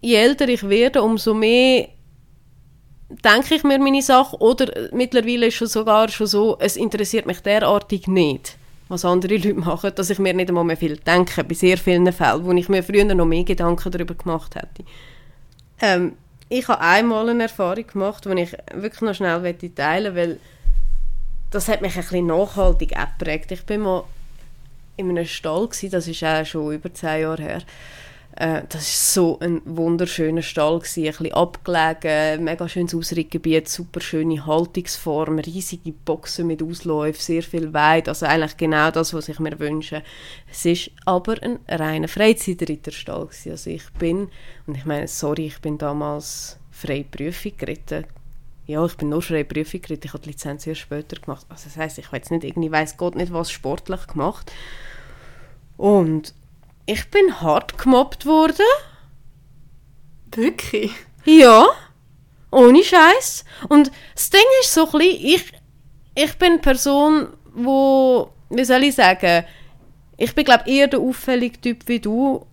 je 0.01 0.15
älter 0.15 0.49
ich 0.49 0.67
werde, 0.67 1.01
umso 1.01 1.33
mehr 1.33 1.87
denke 3.23 3.55
ich 3.55 3.63
mir 3.63 3.79
meine 3.79 4.01
Sache 4.01 4.37
oder 4.37 4.89
mittlerweile 4.91 5.47
ist 5.47 5.61
es 5.61 5.73
sogar 5.73 6.09
schon 6.09 6.27
so, 6.27 6.57
es 6.59 6.75
interessiert 6.75 7.25
mich 7.25 7.41
derartig 7.41 8.07
nicht, 8.07 8.57
was 8.87 9.05
andere 9.05 9.35
Leute 9.37 9.53
machen, 9.53 9.91
dass 9.95 10.09
ich 10.09 10.19
mir 10.19 10.33
nicht 10.33 10.49
einmal 10.49 10.63
mehr 10.63 10.77
viel 10.77 10.97
denke, 10.97 11.43
bei 11.43 11.53
sehr 11.53 11.77
vielen 11.77 12.11
Fällen, 12.11 12.45
wo 12.45 12.51
ich 12.51 12.69
mir 12.69 12.83
früher 12.83 13.05
noch 13.05 13.25
mehr 13.25 13.43
Gedanken 13.43 13.91
darüber 13.91 14.15
gemacht 14.15 14.55
hätte. 14.55 14.83
Ähm, 15.81 16.13
ich 16.49 16.67
habe 16.67 16.81
einmal 16.81 17.29
eine 17.29 17.43
Erfahrung 17.43 17.87
gemacht, 17.87 18.25
die 18.25 18.41
ich 18.41 18.51
wirklich 18.73 19.01
noch 19.01 19.15
schnell 19.15 19.41
teilen 19.75 20.13
möchte, 20.13 20.15
weil 20.15 20.39
das 21.51 21.67
hat 21.67 21.81
mich 21.81 21.95
ein 21.95 22.01
bisschen 22.01 22.25
nachhaltig 22.27 22.95
geprägt. 22.95 23.51
Ich 23.51 23.65
bin 23.65 23.81
mal 23.81 24.05
in 24.97 25.09
einem 25.09 25.25
Stall, 25.25 25.67
gewesen, 25.67 25.91
das 25.91 26.07
ist 26.07 26.23
auch 26.23 26.45
schon 26.45 26.73
über 26.73 26.93
zehn 26.93 27.21
Jahre 27.21 27.41
her, 27.41 27.61
äh, 28.35 28.61
das 28.69 28.83
ist 28.83 29.13
so 29.13 29.39
ein 29.39 29.61
wunderschöner 29.65 30.41
Stall 30.41 30.79
gewesen, 30.79 31.05
ein 31.05 31.11
bisschen 31.11 31.33
abgelegen, 31.33 32.43
mega 32.43 32.69
schönes 32.69 32.95
Ausrichtgebiet, 32.95 33.67
super 33.67 33.99
schöne 33.99 34.45
Haltungsform, 34.45 35.39
riesige 35.39 35.91
Boxen 35.91 36.47
mit 36.47 36.63
Ausläufen, 36.63 37.19
sehr 37.19 37.43
viel 37.43 37.73
weit, 37.73 38.07
also 38.07 38.25
eigentlich 38.25 38.57
genau 38.57 38.91
das, 38.91 39.13
was 39.13 39.27
ich 39.27 39.39
mir 39.39 39.59
wünsche. 39.59 40.03
Es 40.49 40.65
ist 40.65 40.91
aber 41.05 41.41
ein 41.41 41.59
reiner 41.67 42.07
Freizeitritterstall 42.07 43.27
gewesen. 43.27 43.51
also 43.51 43.69
ich 43.69 43.89
bin, 43.99 44.29
und 44.67 44.77
ich 44.77 44.85
meine, 44.85 45.07
sorry, 45.07 45.47
ich 45.47 45.59
bin 45.59 45.77
damals 45.77 46.57
freie 46.71 47.03
Prüfung 47.03 47.53
geritten, 47.57 48.05
ja, 48.65 48.85
ich 48.85 48.95
bin 48.95 49.09
nur 49.09 49.21
freie 49.21 49.45
Prüfung 49.45 49.81
geritten, 49.81 50.05
ich 50.05 50.13
habe 50.13 50.23
die 50.23 50.29
Lizenz 50.29 50.65
erst 50.67 50.81
später 50.81 51.19
gemacht, 51.19 51.45
also 51.49 51.65
das 51.65 51.77
heisst, 51.77 51.97
ich 51.97 52.11
jetzt 52.11 52.31
nicht 52.31 52.43
irgendwie, 52.43 52.71
weiss 52.71 52.97
Gott 52.97 53.15
nicht 53.15 53.33
was 53.33 53.51
sportlich 53.51 54.07
gemacht 54.07 54.51
und 55.77 56.33
ich 56.85 57.09
bin 57.09 57.41
hart 57.41 57.77
gemobbt 57.77 58.25
worden. 58.25 58.65
Wirklich? 60.33 60.91
Ja, 61.25 61.67
ohne 62.51 62.83
Scheiß. 62.83 63.45
Und 63.69 63.91
das 64.15 64.29
Ding 64.29 64.41
ist 64.61 64.73
so 64.73 64.85
ein 64.85 64.91
bisschen, 64.97 65.25
ich, 65.25 65.53
ich 66.15 66.37
bin 66.37 66.53
eine 66.53 66.59
Person, 66.59 67.29
wo, 67.53 68.31
wie 68.49 68.65
soll 68.65 68.83
ich 68.83 68.95
sagen, 68.95 69.45
ich 70.17 70.35
bin 70.35 70.45
glaube 70.45 70.69
eher 70.69 70.87
der 70.87 70.99
auffällige 70.99 71.59
Typ 71.59 71.87
wie 71.87 71.99
du 71.99 72.45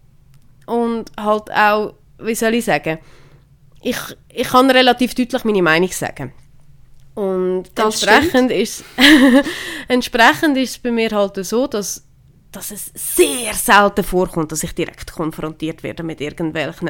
und 0.66 1.12
halt 1.18 1.51
auch, 1.51 1.94
wie 2.18 2.35
soll 2.35 2.55
ich 2.55 2.64
sagen, 2.64 2.99
ich, 3.83 3.97
ich 4.33 4.49
kann 4.49 4.71
relativ 4.71 5.14
deutlich 5.14 5.45
meine 5.45 5.62
Meinung 5.62 5.91
sagen. 5.91 6.33
Und 7.14 7.64
das 7.75 8.03
entsprechend 8.03 8.51
ist, 8.51 8.85
entsprechend 9.88 10.57
ist 10.57 10.71
es 10.71 10.79
bei 10.79 10.91
mir 10.91 11.11
halt 11.11 11.45
so, 11.45 11.67
dass 11.67 12.05
dass 12.53 12.71
es 12.71 12.91
sehr 12.95 13.53
selten 13.53 14.03
vorkommt, 14.03 14.53
dass 14.53 14.62
ich 14.62 14.75
direkt 14.75 15.12
konfrontiert 15.12 15.83
werde 15.83 16.03
mit 16.03 16.21
irgendwelchen 16.21 16.88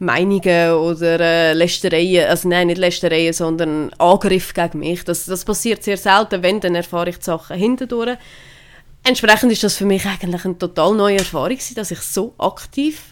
Meinungen 0.00 0.72
oder 0.72 1.20
äh, 1.20 1.52
Lästereien, 1.52 2.28
also 2.28 2.48
nein, 2.48 2.68
nicht 2.68 2.78
Lästereien, 2.78 3.34
sondern 3.34 3.92
Angriff 3.98 4.54
gegen 4.54 4.78
mich. 4.78 5.04
Das, 5.04 5.26
das 5.26 5.44
passiert 5.44 5.84
sehr 5.84 5.98
selten, 5.98 6.42
wenn, 6.42 6.58
dann 6.58 6.74
erfahre 6.74 7.10
ich 7.10 7.18
die 7.18 7.24
Sachen 7.24 7.56
hintendurch. 7.56 8.16
Entsprechend 9.02 9.52
ist 9.52 9.62
das 9.62 9.76
für 9.76 9.84
mich 9.84 10.04
eigentlich 10.06 10.44
eine 10.44 10.58
total 10.58 10.94
neue 10.94 11.18
Erfahrung 11.18 11.58
dass 11.74 11.90
ich 11.90 12.00
so 12.00 12.34
aktiv 12.38 13.09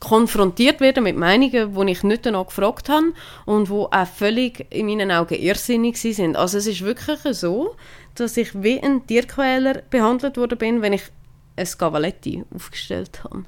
konfrontiert 0.00 0.80
werde 0.80 1.00
mit 1.00 1.16
Meinungen, 1.16 1.74
die 1.74 1.92
ich 1.92 2.02
nicht 2.02 2.24
danach 2.24 2.46
gefragt 2.46 2.88
habe 2.88 3.12
und 3.46 3.68
die 3.68 3.72
auch 3.72 4.06
völlig 4.06 4.66
in 4.70 4.86
meinen 4.86 5.10
Augen 5.10 5.34
irrsinnig 5.34 5.96
sind. 5.96 6.36
Also 6.36 6.58
es 6.58 6.66
ist 6.66 6.82
wirklich 6.82 7.20
so, 7.36 7.74
dass 8.14 8.36
ich 8.36 8.62
wie 8.62 8.80
ein 8.80 9.06
Tierquäler 9.06 9.82
behandelt 9.90 10.36
worden 10.36 10.58
bin, 10.58 10.82
wenn 10.82 10.92
ich 10.92 11.02
ein 11.56 11.66
Cavaletti 11.66 12.44
aufgestellt 12.54 13.24
habe. 13.24 13.44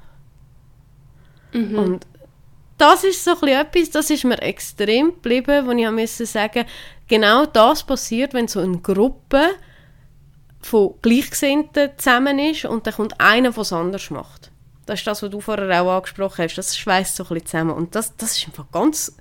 Mhm. 1.53 1.77
Und 1.77 2.07
das 2.77 3.03
ist 3.03 3.23
so 3.23 3.33
etwas, 3.45 3.91
das 3.91 4.09
ist 4.09 4.23
mir 4.23 4.41
extrem 4.41 5.13
geblieben, 5.13 5.67
wo 5.67 5.71
ich 5.71 5.89
musste 5.89 6.25
sagen, 6.25 6.65
genau 7.07 7.45
das 7.45 7.83
passiert, 7.83 8.33
wenn 8.33 8.47
so 8.47 8.59
eine 8.59 8.79
Gruppe 8.79 9.51
von 10.61 10.95
Gleichgesinnten 11.01 11.91
zusammen 11.97 12.39
ist 12.39 12.65
und 12.65 12.85
dann 12.87 12.93
kommt 12.95 13.19
einer, 13.19 13.51
der 13.51 13.61
es 13.61 13.73
anders 13.73 14.09
macht. 14.09 14.50
Das 14.85 14.99
ist 14.99 15.07
das, 15.07 15.21
was 15.21 15.29
du 15.29 15.41
vorher 15.41 15.81
auch 15.81 15.97
angesprochen 15.97 16.43
hast. 16.43 16.57
Das 16.57 16.77
schweißt 16.77 17.15
so 17.15 17.23
ein 17.23 17.29
bisschen 17.29 17.45
zusammen. 17.45 17.71
Und 17.71 17.95
das, 17.95 18.15
das 18.17 18.37
ist 18.37 18.47
einfach 18.47 18.65
ganz, 18.71 19.15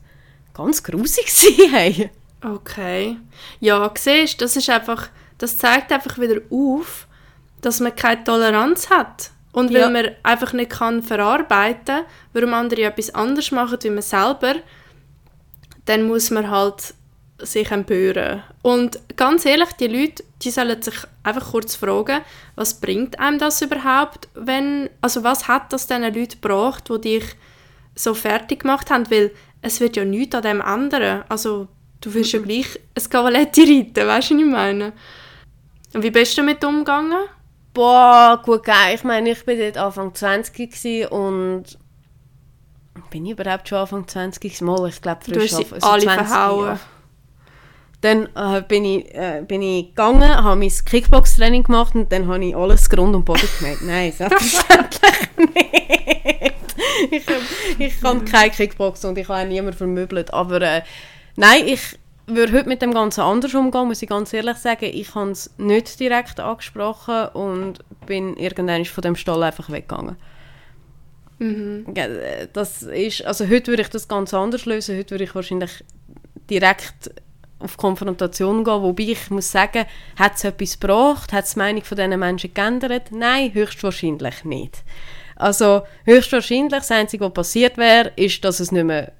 ganz 0.54 0.82
grusig 0.82 1.26
hey. 1.72 2.10
Okay. 2.42 3.18
Ja, 3.60 3.92
siehst 3.96 4.40
das 4.40 4.56
ist 4.56 4.70
einfach 4.70 5.10
das 5.40 5.56
zeigt 5.56 5.90
einfach 5.90 6.18
wieder 6.18 6.40
auf, 6.50 7.06
dass 7.62 7.80
man 7.80 7.96
keine 7.96 8.22
Toleranz 8.22 8.90
hat. 8.90 9.30
Und 9.52 9.70
weil 9.70 9.80
ja. 9.80 9.90
man 9.90 10.10
einfach 10.22 10.52
nicht 10.52 10.70
kann 10.70 11.02
verarbeiten, 11.02 12.02
warum 12.32 12.54
andere 12.54 12.82
etwas 12.82 13.12
anders 13.14 13.50
machen 13.50 13.78
wie 13.82 13.90
man 13.90 14.02
selber, 14.02 14.56
dann 15.86 16.06
muss 16.06 16.30
man 16.30 16.50
halt 16.50 16.94
sich 17.42 17.70
empören. 17.70 18.42
Und 18.62 18.98
ganz 19.16 19.44
ehrlich, 19.44 19.72
die 19.72 19.86
Leute, 19.86 20.24
die 20.42 20.50
sollen 20.50 20.80
sich 20.82 20.94
einfach 21.22 21.50
kurz 21.50 21.74
fragen, 21.74 22.20
was 22.56 22.80
bringt 22.80 23.18
einem 23.18 23.38
das 23.38 23.62
überhaupt, 23.62 24.28
wenn, 24.34 24.90
also 25.00 25.24
was 25.24 25.48
hat 25.48 25.72
das 25.72 25.86
diesen 25.86 26.02
Leuten 26.02 26.40
gebracht, 26.40 26.88
die 26.88 27.00
dich 27.00 27.24
so 27.94 28.14
fertig 28.14 28.60
gemacht 28.60 28.90
haben, 28.90 29.10
weil 29.10 29.30
es 29.62 29.80
wird 29.80 29.96
ja 29.96 30.04
nichts 30.04 30.34
an 30.34 30.42
dem 30.42 30.60
ändern. 30.60 31.24
Also 31.28 31.68
du 32.00 32.14
wirst 32.14 32.32
ja 32.32 32.40
gleich 32.40 32.78
ein 32.94 33.10
Cavaletti 33.10 33.62
reiten, 33.78 34.06
weißt 34.06 34.30
du, 34.30 34.34
was 34.34 34.42
ich 34.42 34.46
meine? 34.46 34.92
Und 35.92 36.02
wie 36.02 36.10
bist 36.10 36.36
du 36.36 36.42
damit 36.42 36.64
umgegangen? 36.64 37.24
Boah, 37.74 38.40
gut, 38.44 38.64
geil. 38.64 38.94
Ich 38.94 39.04
meine, 39.04 39.30
ich 39.30 39.46
war 39.46 39.54
dort 39.54 39.76
Anfang 39.76 40.14
20 40.14 41.10
und 41.10 41.64
bin 43.10 43.26
ich 43.26 43.32
überhaupt 43.32 43.68
schon 43.68 43.78
Anfang 43.78 44.06
20 44.06 44.60
Mal? 44.62 44.88
Ich 44.88 45.00
glaube, 45.00 45.20
frisch 45.24 45.50
du 45.50 45.58
hast 45.58 45.68
sie 45.68 45.82
alle 45.82 46.02
20 46.02 46.26
verhauen. 46.26 46.66
Jahre. 46.66 46.80
Dann 48.00 48.28
äh, 48.34 48.62
bin, 48.66 48.84
ich, 48.84 49.14
äh, 49.14 49.44
bin 49.46 49.60
ich 49.60 49.88
gegangen, 49.88 50.22
habe 50.22 50.58
mein 50.58 50.70
Kickbox-Training 50.70 51.64
gemacht 51.64 51.94
und 51.94 52.10
dann 52.10 52.28
habe 52.28 52.44
ich 52.44 52.56
alles 52.56 52.88
Grund 52.88 53.14
und 53.14 53.24
Boden 53.24 53.48
gemäht. 53.58 53.82
Nein, 53.82 54.12
selbstverständlich 54.16 55.28
nicht. 55.36 56.54
ich, 57.10 57.22
ich 57.78 58.00
kann 58.00 58.24
kein 58.24 58.50
Kickbox 58.50 59.04
und 59.04 59.18
ich 59.18 59.28
habe 59.28 59.42
auch 59.42 59.46
niemanden 59.46 59.76
vermöbelt. 59.76 60.32
Aber 60.32 60.62
äh, 60.62 60.82
nein, 61.36 61.68
ich, 61.68 61.98
würde 62.34 62.52
heute 62.52 62.68
mit 62.68 62.82
dem 62.82 62.92
Ganzen 62.92 63.22
anders 63.22 63.54
umgehen, 63.54 63.86
muss 63.86 64.02
ich 64.02 64.08
ganz 64.08 64.32
ehrlich 64.32 64.56
sagen. 64.56 64.86
Ich 64.92 65.14
habe 65.14 65.30
es 65.30 65.50
nicht 65.58 65.98
direkt 66.00 66.40
angesprochen 66.40 67.28
und 67.28 67.78
bin 68.06 68.36
irgendwann 68.36 68.84
von 68.84 69.02
dem 69.02 69.16
Stall 69.16 69.42
einfach 69.42 69.70
weggegangen. 69.70 70.16
Mhm. 71.38 71.86
Das 72.52 72.82
ist, 72.82 73.24
also 73.24 73.48
heute 73.48 73.68
würde 73.72 73.82
ich 73.82 73.88
das 73.88 74.08
ganz 74.08 74.34
anders 74.34 74.66
lösen. 74.66 74.96
Heute 74.96 75.12
würde 75.12 75.24
ich 75.24 75.34
wahrscheinlich 75.34 75.84
direkt 76.48 77.10
auf 77.60 77.76
Konfrontation 77.76 78.64
gehen, 78.64 78.82
wobei 78.82 79.04
ich 79.04 79.30
muss 79.30 79.52
sagen, 79.52 79.84
hat 80.18 80.36
es 80.36 80.44
etwas 80.44 80.80
gebracht? 80.80 81.32
Hat 81.32 81.44
es 81.44 81.52
die 81.52 81.58
Meinung 81.58 81.84
von 81.84 81.96
diesen 81.96 82.18
Menschen 82.18 82.54
geändert? 82.54 83.12
Nein, 83.12 83.52
höchstwahrscheinlich 83.54 84.44
nicht. 84.44 84.82
Also 85.36 85.82
höchstwahrscheinlich, 86.04 86.80
das 86.80 86.90
Einzige, 86.90 87.24
was 87.24 87.32
passiert 87.32 87.78
wäre, 87.78 88.12
ist, 88.16 88.44
dass 88.44 88.60
es 88.60 88.72
nicht 88.72 88.84
mehr 88.84 89.12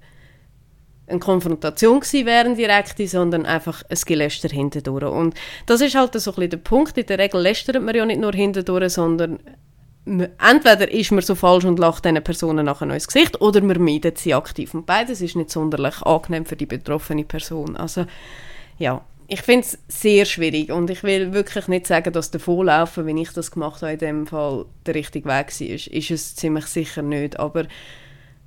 eine 1.06 1.18
Konfrontation 1.18 2.00
gewesen 2.00 2.26
wären, 2.26 2.54
direkte, 2.54 3.06
sondern 3.08 3.44
einfach 3.44 3.82
ein 3.88 3.98
Geläster 4.06 4.48
hintendurch. 4.48 5.04
Und 5.04 5.34
das 5.66 5.80
ist 5.80 5.94
halt 5.94 6.12
so 6.12 6.30
ein 6.30 6.34
bisschen 6.34 6.50
der 6.50 6.56
Punkt. 6.58 6.96
In 6.96 7.06
der 7.06 7.18
Regel 7.18 7.40
lästert 7.40 7.82
man 7.82 7.94
ja 7.94 8.06
nicht 8.06 8.20
nur 8.20 8.32
hintendurch, 8.32 8.92
sondern 8.92 9.40
entweder 10.06 10.90
ist 10.90 11.12
man 11.12 11.22
so 11.22 11.34
falsch 11.34 11.64
und 11.64 11.78
lacht 11.78 12.04
diesen 12.04 12.22
Personen 12.22 12.66
nachher 12.66 12.88
ins 12.90 13.06
Gesicht 13.06 13.40
oder 13.40 13.60
man 13.60 13.82
meidet 13.82 14.18
sie 14.18 14.34
aktiv. 14.34 14.74
Und 14.74 14.86
beides 14.86 15.20
ist 15.20 15.36
nicht 15.36 15.50
sonderlich 15.50 16.02
angenehm 16.02 16.46
für 16.46 16.56
die 16.56 16.66
betroffene 16.66 17.24
Person. 17.24 17.76
Also, 17.76 18.06
ja, 18.78 19.02
ich 19.28 19.42
finde 19.42 19.66
es 19.66 19.78
sehr 19.86 20.24
schwierig 20.24 20.72
und 20.72 20.90
ich 20.90 21.04
will 21.04 21.32
wirklich 21.32 21.68
nicht 21.68 21.86
sagen, 21.86 22.12
dass 22.12 22.32
der 22.32 22.40
Vorlaufen, 22.40 23.06
wie 23.06 23.22
ich 23.22 23.32
das 23.32 23.52
gemacht 23.52 23.82
habe, 23.82 23.92
in 23.92 23.98
dem 23.98 24.26
Fall 24.26 24.64
der 24.86 24.96
richtige 24.96 25.28
Weg 25.28 25.60
war. 25.60 25.94
Ist 25.94 26.10
es 26.10 26.34
ziemlich 26.34 26.66
sicher 26.66 27.02
nicht, 27.02 27.38
aber 27.38 27.66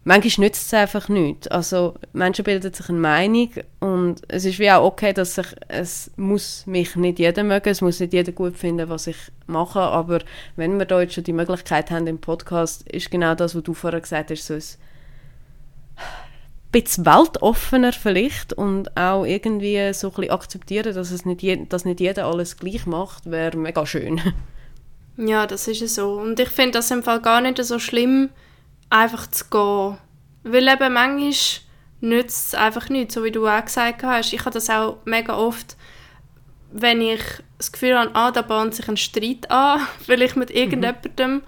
manchmal 0.04 0.48
nützt 0.48 0.68
es 0.68 0.74
einfach 0.74 1.10
nicht. 1.10 1.52
Also 1.52 1.96
Menschen 2.14 2.44
bilden 2.44 2.74
sich 2.74 2.90
eine 2.90 3.00
Meinung 3.00 3.50
und 3.80 4.22
es 4.28 4.46
ist 4.46 4.60
wie 4.60 4.72
auch 4.72 4.84
okay, 4.84 5.14
dass 5.14 5.36
sich, 5.36 5.48
es 5.68 6.12
muss 6.18 6.66
mich 6.66 6.96
nicht 6.96 7.20
jeder 7.20 7.44
mögen, 7.44 7.70
es 7.70 7.82
muss 7.82 8.00
nicht 8.00 8.14
jeder 8.14 8.32
gut 8.32 8.58
finden, 8.58 8.90
was 8.90 9.08
ich 9.08 9.18
mache, 9.48 9.80
aber 9.80 10.20
wenn 10.56 10.78
wir 10.78 10.86
da 10.86 11.02
jetzt 11.02 11.14
schon 11.14 11.24
die 11.24 11.34
Möglichkeit 11.34 11.92
haben 11.92 12.08
im 12.08 12.20
Podcast, 12.20 12.88
ist 12.90 13.12
genau 13.12 13.36
das, 13.36 13.56
was 13.56 13.64
du 13.64 13.74
vorher 13.74 14.02
gesagt 14.02 14.32
hast, 14.32 14.48
so 14.48 14.54
ein 14.56 14.62
bisschen 16.72 17.06
weltoffener 17.06 17.94
vielleicht 17.94 18.54
und 18.54 18.98
auch 18.98 19.26
irgendwie 19.26 19.94
so 19.94 20.08
ein 20.08 20.14
bisschen 20.14 20.32
akzeptieren, 20.32 20.94
dass, 20.94 21.12
es 21.12 21.26
nicht, 21.26 21.42
je, 21.42 21.66
dass 21.68 21.86
nicht 21.86 22.00
jeder 22.00 22.26
alles 22.26 22.58
gleich 22.58 22.86
macht, 22.86 23.30
wäre 23.30 23.58
mega 23.58 23.86
schön. 23.86 24.20
Ja, 25.16 25.46
das 25.46 25.68
ist 25.68 25.94
so. 25.94 26.14
Und 26.14 26.40
ich 26.40 26.50
finde 26.50 26.72
das 26.72 26.90
im 26.90 27.04
Fall 27.04 27.22
gar 27.22 27.40
nicht 27.40 27.64
so 27.64 27.78
schlimm, 27.78 28.30
einfach 28.94 29.28
zu 29.28 29.46
gehen. 29.50 29.98
Weil 30.44 30.68
eben 30.68 30.94
manchmal 30.94 31.34
nützt 32.02 32.48
es 32.48 32.56
einfach 32.56 32.90
nichts, 32.90 33.16
so 33.16 33.24
wie 33.24 33.32
du 33.32 33.48
auch 33.48 33.66
gesagt 33.66 34.04
hast. 34.04 34.34
Ich 34.34 34.42
habe 34.42 34.52
das 34.52 34.70
auch 34.70 34.98
mega 35.06 35.36
oft, 35.36 35.76
wenn 36.72 37.02
ich 37.02 37.22
das 37.58 37.72
Gefühl 37.72 37.98
habe, 37.98 38.12
ah, 38.14 38.32
da 38.32 38.42
bahnt 38.42 38.76
sich 38.76 38.88
ein 38.88 38.98
Streit 38.98 39.50
an, 39.50 39.82
vielleicht 40.06 40.36
mit 40.36 40.52
irgendjemandem, 40.52 41.42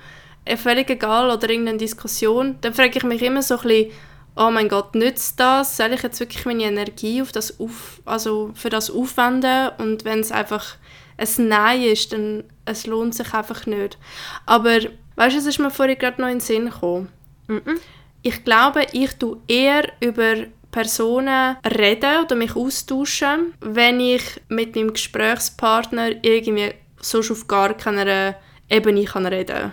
mhm. 0.47 0.58
völlig 0.58 0.89
egal, 0.89 1.29
oder 1.29 1.49
irgendeine 1.49 1.77
Diskussion, 1.77 2.58
dann 2.62 2.73
frage 2.73 2.97
ich 2.97 3.03
mich 3.03 3.21
immer 3.21 3.41
so 3.41 3.58
ein 3.58 3.67
bisschen, 3.67 3.91
oh 4.38 4.49
mein 4.49 4.69
Gott, 4.69 4.95
nützt 4.95 5.39
das? 5.39 5.77
Soll 5.77 5.93
ich 5.93 6.03
jetzt 6.03 6.19
wirklich 6.19 6.45
meine 6.45 6.63
Energie 6.63 7.21
auf 7.21 7.31
das 7.31 7.60
auf, 7.60 8.01
also 8.05 8.51
für 8.53 8.69
das 8.69 8.89
aufwenden? 8.89 9.69
Und 9.77 10.03
wenn 10.03 10.19
es 10.19 10.31
einfach 10.31 10.75
ein 11.17 11.47
Nein 11.47 11.81
ist, 11.84 12.12
dann 12.12 12.43
es 12.65 12.88
lohnt 12.88 13.13
sich 13.13 13.34
einfach 13.34 13.65
nicht. 13.65 13.97
Aber 14.45 14.79
weißt 15.15 15.36
du, 15.36 15.39
es 15.39 15.45
ist 15.45 15.60
mir 15.60 15.71
vorhin 15.71 15.97
gerade 15.97 16.21
noch 16.21 16.27
in 16.27 16.36
den 16.36 16.41
Sinn 16.41 16.65
gekommen. 16.65 17.10
Mhm. 17.47 17.79
Ich 18.21 18.43
glaube, 18.43 18.86
ich 18.91 19.13
tue 19.13 19.38
eher 19.47 19.84
über 19.99 20.36
Personen 20.71 21.55
reden 21.65 22.23
oder 22.23 22.36
mich 22.36 22.55
austauschen, 22.55 23.53
wenn 23.62 23.99
ich 23.99 24.23
mit 24.49 24.75
meinem 24.75 24.93
Gesprächspartner 24.93 26.23
irgendwie 26.23 26.73
sonst 26.99 27.31
auf 27.31 27.47
gar 27.47 27.75
keiner 27.75 28.36
Ebene 28.69 29.05
kann 29.05 29.25
reden 29.25 29.71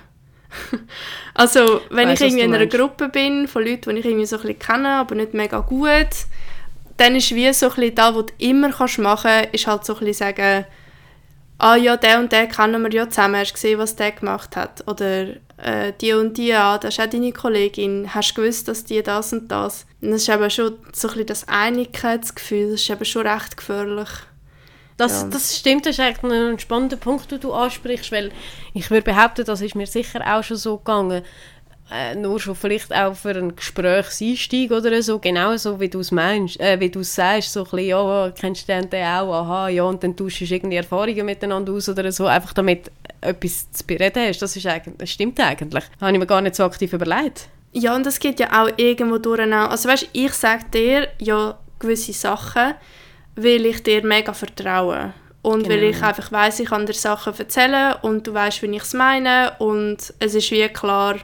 Also, 1.35 1.80
wenn 1.90 2.08
Weiss, 2.08 2.20
ich 2.20 2.26
irgendwie 2.26 2.44
in 2.44 2.54
einer. 2.54 2.66
Gruppe 2.66 3.08
bin, 3.08 3.48
von 3.48 3.64
Leuten, 3.64 3.94
die 3.94 4.00
ich 4.00 4.04
irgendwie 4.04 4.26
so 4.26 4.37
ein 4.37 4.42
bisschen 4.42 4.58
kenne, 4.58 4.90
aber 4.90 5.14
nicht 5.14 5.35
mega 5.35 5.61
gut, 5.61 6.08
dann 6.98 7.16
ist 7.16 7.35
wie 7.35 7.52
so 7.52 7.66
ein 7.66 7.74
bisschen 7.74 7.94
das, 7.94 8.14
was 8.14 8.26
du 8.26 8.32
immer 8.38 8.70
kannst 8.70 8.98
machen 8.98 9.30
kannst, 9.30 9.54
ist 9.54 9.66
halt 9.66 9.85
so 9.85 9.94
ein 9.94 10.00
bisschen 10.00 10.35
sagen, 10.37 10.66
ah 11.58 11.76
ja, 11.76 11.96
der 11.96 12.18
und 12.18 12.32
der 12.32 12.46
kennen 12.48 12.82
wir 12.82 12.92
ja 12.92 13.08
zusammen, 13.08 13.36
hast 13.36 13.50
du 13.50 13.54
gesehen, 13.54 13.78
was 13.78 13.96
der 13.96 14.12
gemacht 14.12 14.56
hat? 14.56 14.86
Oder 14.88 15.28
äh, 15.58 15.92
die 16.00 16.12
und 16.12 16.36
die, 16.36 16.52
ah, 16.54 16.78
das 16.78 16.94
ist 16.98 17.00
auch 17.04 17.10
deine 17.10 17.32
Kollegin, 17.32 18.12
hast 18.14 18.32
du 18.36 18.42
gewusst, 18.42 18.68
dass 18.68 18.84
die 18.84 19.02
das 19.02 19.32
und 19.32 19.48
das? 19.50 19.86
Und 20.00 20.10
das 20.10 20.22
ist 20.22 20.28
eben 20.28 20.50
schon 20.50 20.78
so 20.92 21.08
ein 21.08 21.12
bisschen 21.12 21.26
das 21.26 21.48
Einigkeitsgefühl, 21.48 22.72
das 22.72 22.80
ist 22.82 22.90
eben 22.90 23.04
schon 23.04 23.26
recht 23.26 23.56
gefährlich. 23.56 24.08
Das, 24.96 25.22
Ja. 25.22 25.28
das 25.28 25.56
stimmt, 25.56 25.86
das 25.86 25.92
ist 25.98 26.00
eigentlich 26.00 26.32
ein 26.32 26.58
spannender 26.58 26.96
Punkt, 26.96 27.30
den 27.30 27.40
du 27.40 27.52
ansprichst, 27.52 28.12
weil 28.12 28.30
ich 28.74 28.90
würde 28.90 29.02
behaupten, 29.04 29.44
das 29.44 29.60
ist 29.60 29.74
mir 29.74 29.86
sicher 29.86 30.20
auch 30.26 30.44
schon 30.44 30.56
so 30.58 30.76
gegangen, 30.76 31.22
äh, 31.90 32.14
nur 32.14 32.40
schon 32.40 32.54
vielleicht 32.54 32.94
auch 32.94 33.14
für 33.14 33.30
einen 33.30 33.54
Gesprächseinstieg 33.56 34.70
oder 34.70 35.02
so, 35.02 35.18
genau 35.18 35.56
so 35.56 35.78
wie 35.80 35.88
du 35.88 36.00
es 36.00 36.10
meinst, 36.10 36.58
äh, 36.60 36.78
wie 36.80 36.90
du 36.90 37.00
es 37.00 37.14
sagst, 37.14 37.52
so 37.52 37.60
ein 37.60 37.64
bisschen, 37.64 37.86
ja, 37.86 38.30
kennst 38.38 38.68
du 38.68 38.72
den, 38.72 39.04
auch, 39.04 39.32
aha, 39.32 39.68
ja, 39.68 39.82
und 39.84 40.02
dann 40.02 40.16
tauschst 40.16 40.40
du 40.40 40.44
irgendwie 40.44 40.76
Erfahrungen 40.76 41.26
miteinander 41.26 41.72
aus 41.72 41.88
oder 41.88 42.10
so, 42.12 42.26
einfach 42.26 42.52
damit 42.54 42.90
etwas 43.20 43.70
zu 43.72 43.86
bereden 43.86 44.26
hast, 44.28 44.40
das, 44.40 44.56
ist 44.56 44.66
eigentlich, 44.66 44.96
das 44.98 45.10
stimmt 45.10 45.38
eigentlich. 45.40 45.84
Habe 46.00 46.12
ich 46.12 46.18
mir 46.18 46.26
gar 46.26 46.40
nicht 46.40 46.56
so 46.56 46.64
aktiv 46.64 46.92
überlegt. 46.92 47.48
Ja, 47.72 47.94
und 47.96 48.04
das 48.04 48.18
geht 48.20 48.38
ja 48.40 48.62
auch 48.62 48.70
irgendwo 48.76 49.18
durch. 49.18 49.40
Auch. 49.40 49.70
Also 49.70 49.88
weißt, 49.88 50.08
ich 50.12 50.32
sage 50.32 50.64
dir 50.74 51.08
ja 51.18 51.58
gewisse 51.78 52.12
Sachen, 52.12 52.74
weil 53.36 53.64
ich 53.66 53.82
dir 53.82 54.04
mega 54.04 54.32
vertraue. 54.32 55.14
Und 55.40 55.68
weil 55.68 55.80
Genau. 55.80 55.90
ich 55.90 56.02
einfach 56.02 56.30
weiß, 56.30 56.60
ich 56.60 56.68
kann 56.68 56.86
dir 56.86 56.92
Sachen 56.92 57.34
erzählen 57.36 57.94
und 58.02 58.26
du 58.26 58.34
weißt, 58.34 58.62
wie 58.62 58.76
ich 58.76 58.82
es 58.82 58.92
meine. 58.94 59.54
Und 59.58 60.12
es 60.18 60.34
ist 60.34 60.50
wie 60.50 60.68
klar, 60.68 61.16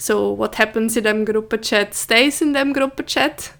so, 0.00 0.36
what 0.38 0.58
happens 0.58 0.96
in 0.96 1.04
dem 1.04 1.24
Gruppenchat 1.24 1.94
stays 1.94 2.40
in 2.40 2.54
dem 2.54 2.72
Gruppenchat. 2.72 3.52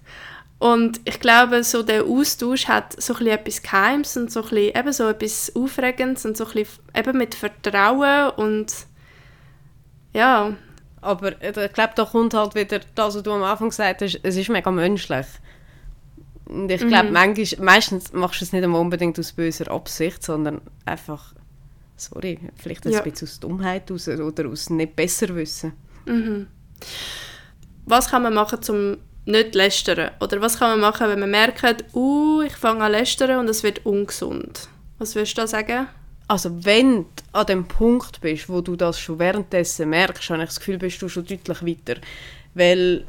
Und 0.59 1.01
ich 1.05 1.19
glaube, 1.19 1.63
so 1.63 1.81
der 1.81 2.03
Austausch 2.05 2.67
hat 2.67 3.01
so 3.01 3.15
ein 3.15 3.27
etwas 3.27 3.61
Geheimes 3.63 4.15
und 4.15 4.31
so 4.31 4.43
ein 4.43 4.49
bisschen, 4.49 4.75
eben 4.79 4.93
so 4.93 5.07
etwas 5.09 5.55
Aufregendes 5.55 6.25
und 6.25 6.37
so 6.37 6.45
ein 6.45 6.53
bisschen 6.53 6.83
eben 6.95 7.17
mit 7.17 7.33
Vertrauen 7.35 8.29
und 8.31 8.73
ja, 10.13 10.55
Aber 11.01 11.41
äh, 11.41 11.65
ich 11.65 11.73
glaube, 11.73 11.93
da 11.95 12.05
kommt 12.05 12.33
halt 12.35 12.53
wieder 12.53 12.79
das, 12.93 13.15
was 13.15 13.23
du 13.23 13.31
am 13.31 13.43
Anfang 13.43 13.69
gesagt 13.69 14.01
hast, 14.03 14.19
es 14.21 14.35
ist 14.35 14.49
mega 14.49 14.69
menschlich. 14.69 15.25
Und 16.45 16.69
ich 16.69 16.85
glaube, 16.85 17.09
manchmal, 17.11 17.65
meistens 17.65 18.13
machst 18.13 18.41
du 18.41 18.45
es 18.45 18.53
nicht 18.53 18.63
unbedingt 18.65 19.17
aus 19.17 19.31
böser 19.31 19.71
Absicht, 19.71 20.21
sondern 20.21 20.61
einfach, 20.85 21.33
sorry, 21.97 22.37
vielleicht 22.55 22.85
ein 22.85 22.91
Ja. 22.91 23.01
bisschen 23.01 23.27
aus 23.27 23.39
Dummheit 23.39 23.89
raus 23.89 24.07
oder 24.07 24.47
aus 24.47 24.69
nicht 24.69 24.95
besser 24.95 25.33
wissen. 25.35 25.73
Was 27.85 28.09
kann 28.09 28.23
man 28.23 28.33
machen, 28.33 28.59
um 28.69 28.97
nicht 29.25 29.53
zu 29.53 29.57
lästern? 29.57 30.11
Oder 30.19 30.41
was 30.41 30.57
kann 30.57 30.71
man 30.71 30.79
machen, 30.79 31.07
wenn 31.07 31.19
man 31.19 31.31
merkt, 31.31 31.85
uh, 31.93 32.41
ich 32.41 32.55
fange 32.55 32.83
an 32.83 32.91
zu 32.91 32.99
lästern 32.99 33.39
und 33.39 33.49
es 33.49 33.63
wird 33.63 33.85
ungesund? 33.85 34.69
Was 34.97 35.15
würdest 35.15 35.37
du 35.37 35.41
da 35.41 35.47
sagen? 35.47 35.87
Also 36.27 36.63
wenn 36.63 37.03
du 37.03 37.05
an 37.33 37.45
dem 37.45 37.67
Punkt 37.67 38.21
bist, 38.21 38.47
wo 38.47 38.61
du 38.61 38.75
das 38.75 38.99
schon 38.99 39.19
währenddessen 39.19 39.89
merkst, 39.89 40.29
habe 40.29 40.43
ich 40.43 40.49
das 40.49 40.59
Gefühl, 40.59 40.77
bist 40.77 41.01
du 41.01 41.09
schon 41.09 41.25
deutlich 41.25 41.65
weiter. 41.65 41.99
Weil 42.53 43.05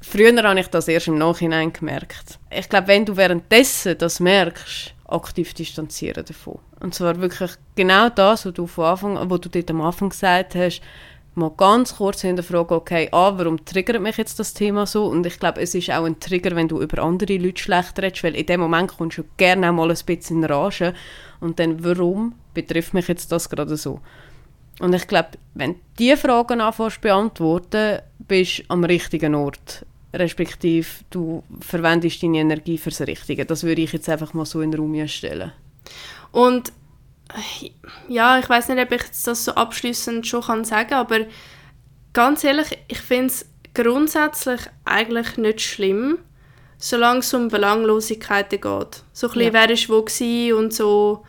früher 0.00 0.42
habe 0.42 0.60
ich 0.60 0.68
das 0.68 0.86
erst 0.86 1.08
im 1.08 1.18
Nachhinein 1.18 1.72
gemerkt. 1.72 2.38
Ich 2.50 2.68
glaube, 2.68 2.88
wenn 2.88 3.04
du 3.04 3.16
währenddessen 3.16 3.98
das 3.98 4.20
merkst, 4.20 4.94
aktiv 5.06 5.52
distanzieren 5.54 6.24
davon. 6.24 6.60
Und 6.80 6.94
zwar 6.94 7.20
wirklich 7.20 7.52
genau 7.74 8.08
das, 8.08 8.46
was 8.46 8.54
du, 8.54 8.66
von 8.66 8.84
Anfang, 8.84 9.30
wo 9.30 9.38
du 9.38 9.48
dort 9.48 9.70
am 9.70 9.80
Anfang 9.80 10.10
gesagt 10.10 10.54
hast, 10.54 10.80
mal 11.38 11.52
ganz 11.56 11.96
kurz 11.96 12.20
hinterfragen, 12.20 12.76
okay, 12.76 13.08
ah, 13.12 13.32
warum 13.36 13.64
triggert 13.64 14.02
mich 14.02 14.16
jetzt 14.16 14.38
das 14.38 14.52
Thema 14.54 14.86
so? 14.86 15.06
Und 15.06 15.24
ich 15.26 15.38
glaube, 15.38 15.60
es 15.60 15.74
ist 15.74 15.90
auch 15.90 16.04
ein 16.04 16.20
Trigger, 16.20 16.54
wenn 16.54 16.68
du 16.68 16.80
über 16.82 17.02
andere 17.02 17.38
Leute 17.38 17.62
schlecht 17.62 17.98
redest, 17.98 18.24
weil 18.24 18.34
in 18.34 18.46
dem 18.46 18.60
Moment 18.60 18.96
kommst 18.96 19.18
du 19.18 19.24
gerne 19.36 19.70
auch 19.70 19.74
mal 19.74 19.90
ein 19.90 19.98
bisschen 20.04 20.38
in 20.38 20.44
Rage 20.44 20.94
und 21.40 21.58
dann, 21.58 21.82
warum 21.84 22.34
betrifft 22.52 22.94
mich 22.94 23.08
jetzt 23.08 23.32
das 23.32 23.48
gerade 23.48 23.76
so? 23.76 24.00
Und 24.80 24.94
ich 24.94 25.06
glaube, 25.06 25.30
wenn 25.54 25.74
du 25.74 25.80
diese 25.98 26.16
Fragen 26.16 26.60
anfängst 26.60 27.00
beantworten, 27.00 28.00
bist 28.18 28.60
du 28.60 28.62
am 28.68 28.84
richtigen 28.84 29.34
Ort. 29.34 29.84
Respektive, 30.12 30.88
du 31.10 31.42
verwendest 31.60 32.22
deine 32.22 32.38
Energie 32.38 32.78
fürs 32.78 33.00
Richtige. 33.00 33.44
Das 33.44 33.62
würde 33.62 33.82
ich 33.82 33.92
jetzt 33.92 34.08
einfach 34.08 34.34
mal 34.34 34.46
so 34.46 34.60
in 34.60 34.70
den 34.70 34.80
Raum 34.80 35.06
stellen. 35.08 35.52
Und 36.32 36.72
ja, 38.08 38.38
ich 38.38 38.48
weiß 38.48 38.68
nicht, 38.68 38.80
ob 38.82 38.92
ich 38.92 39.02
das 39.24 39.44
so 39.44 39.52
abschließend 39.52 40.26
schon 40.26 40.42
kann 40.42 40.64
sagen, 40.64 40.94
aber 40.94 41.20
ganz 42.12 42.44
ehrlich, 42.44 42.78
ich 42.88 43.00
finde 43.00 43.26
es 43.26 43.46
grundsätzlich 43.74 44.60
eigentlich 44.84 45.36
nicht 45.36 45.60
schlimm, 45.60 46.18
solange 46.78 47.20
es 47.20 47.34
um 47.34 47.48
Belanglosigkeiten 47.48 48.60
geht. 48.60 49.02
So 49.12 49.28
ein 49.28 49.32
bisschen, 49.32 49.42
Ja. 49.42 49.52
wer 49.52 49.70
ist 49.70 49.88
wo 49.88 50.04
und 50.56 50.72
so. 50.72 51.24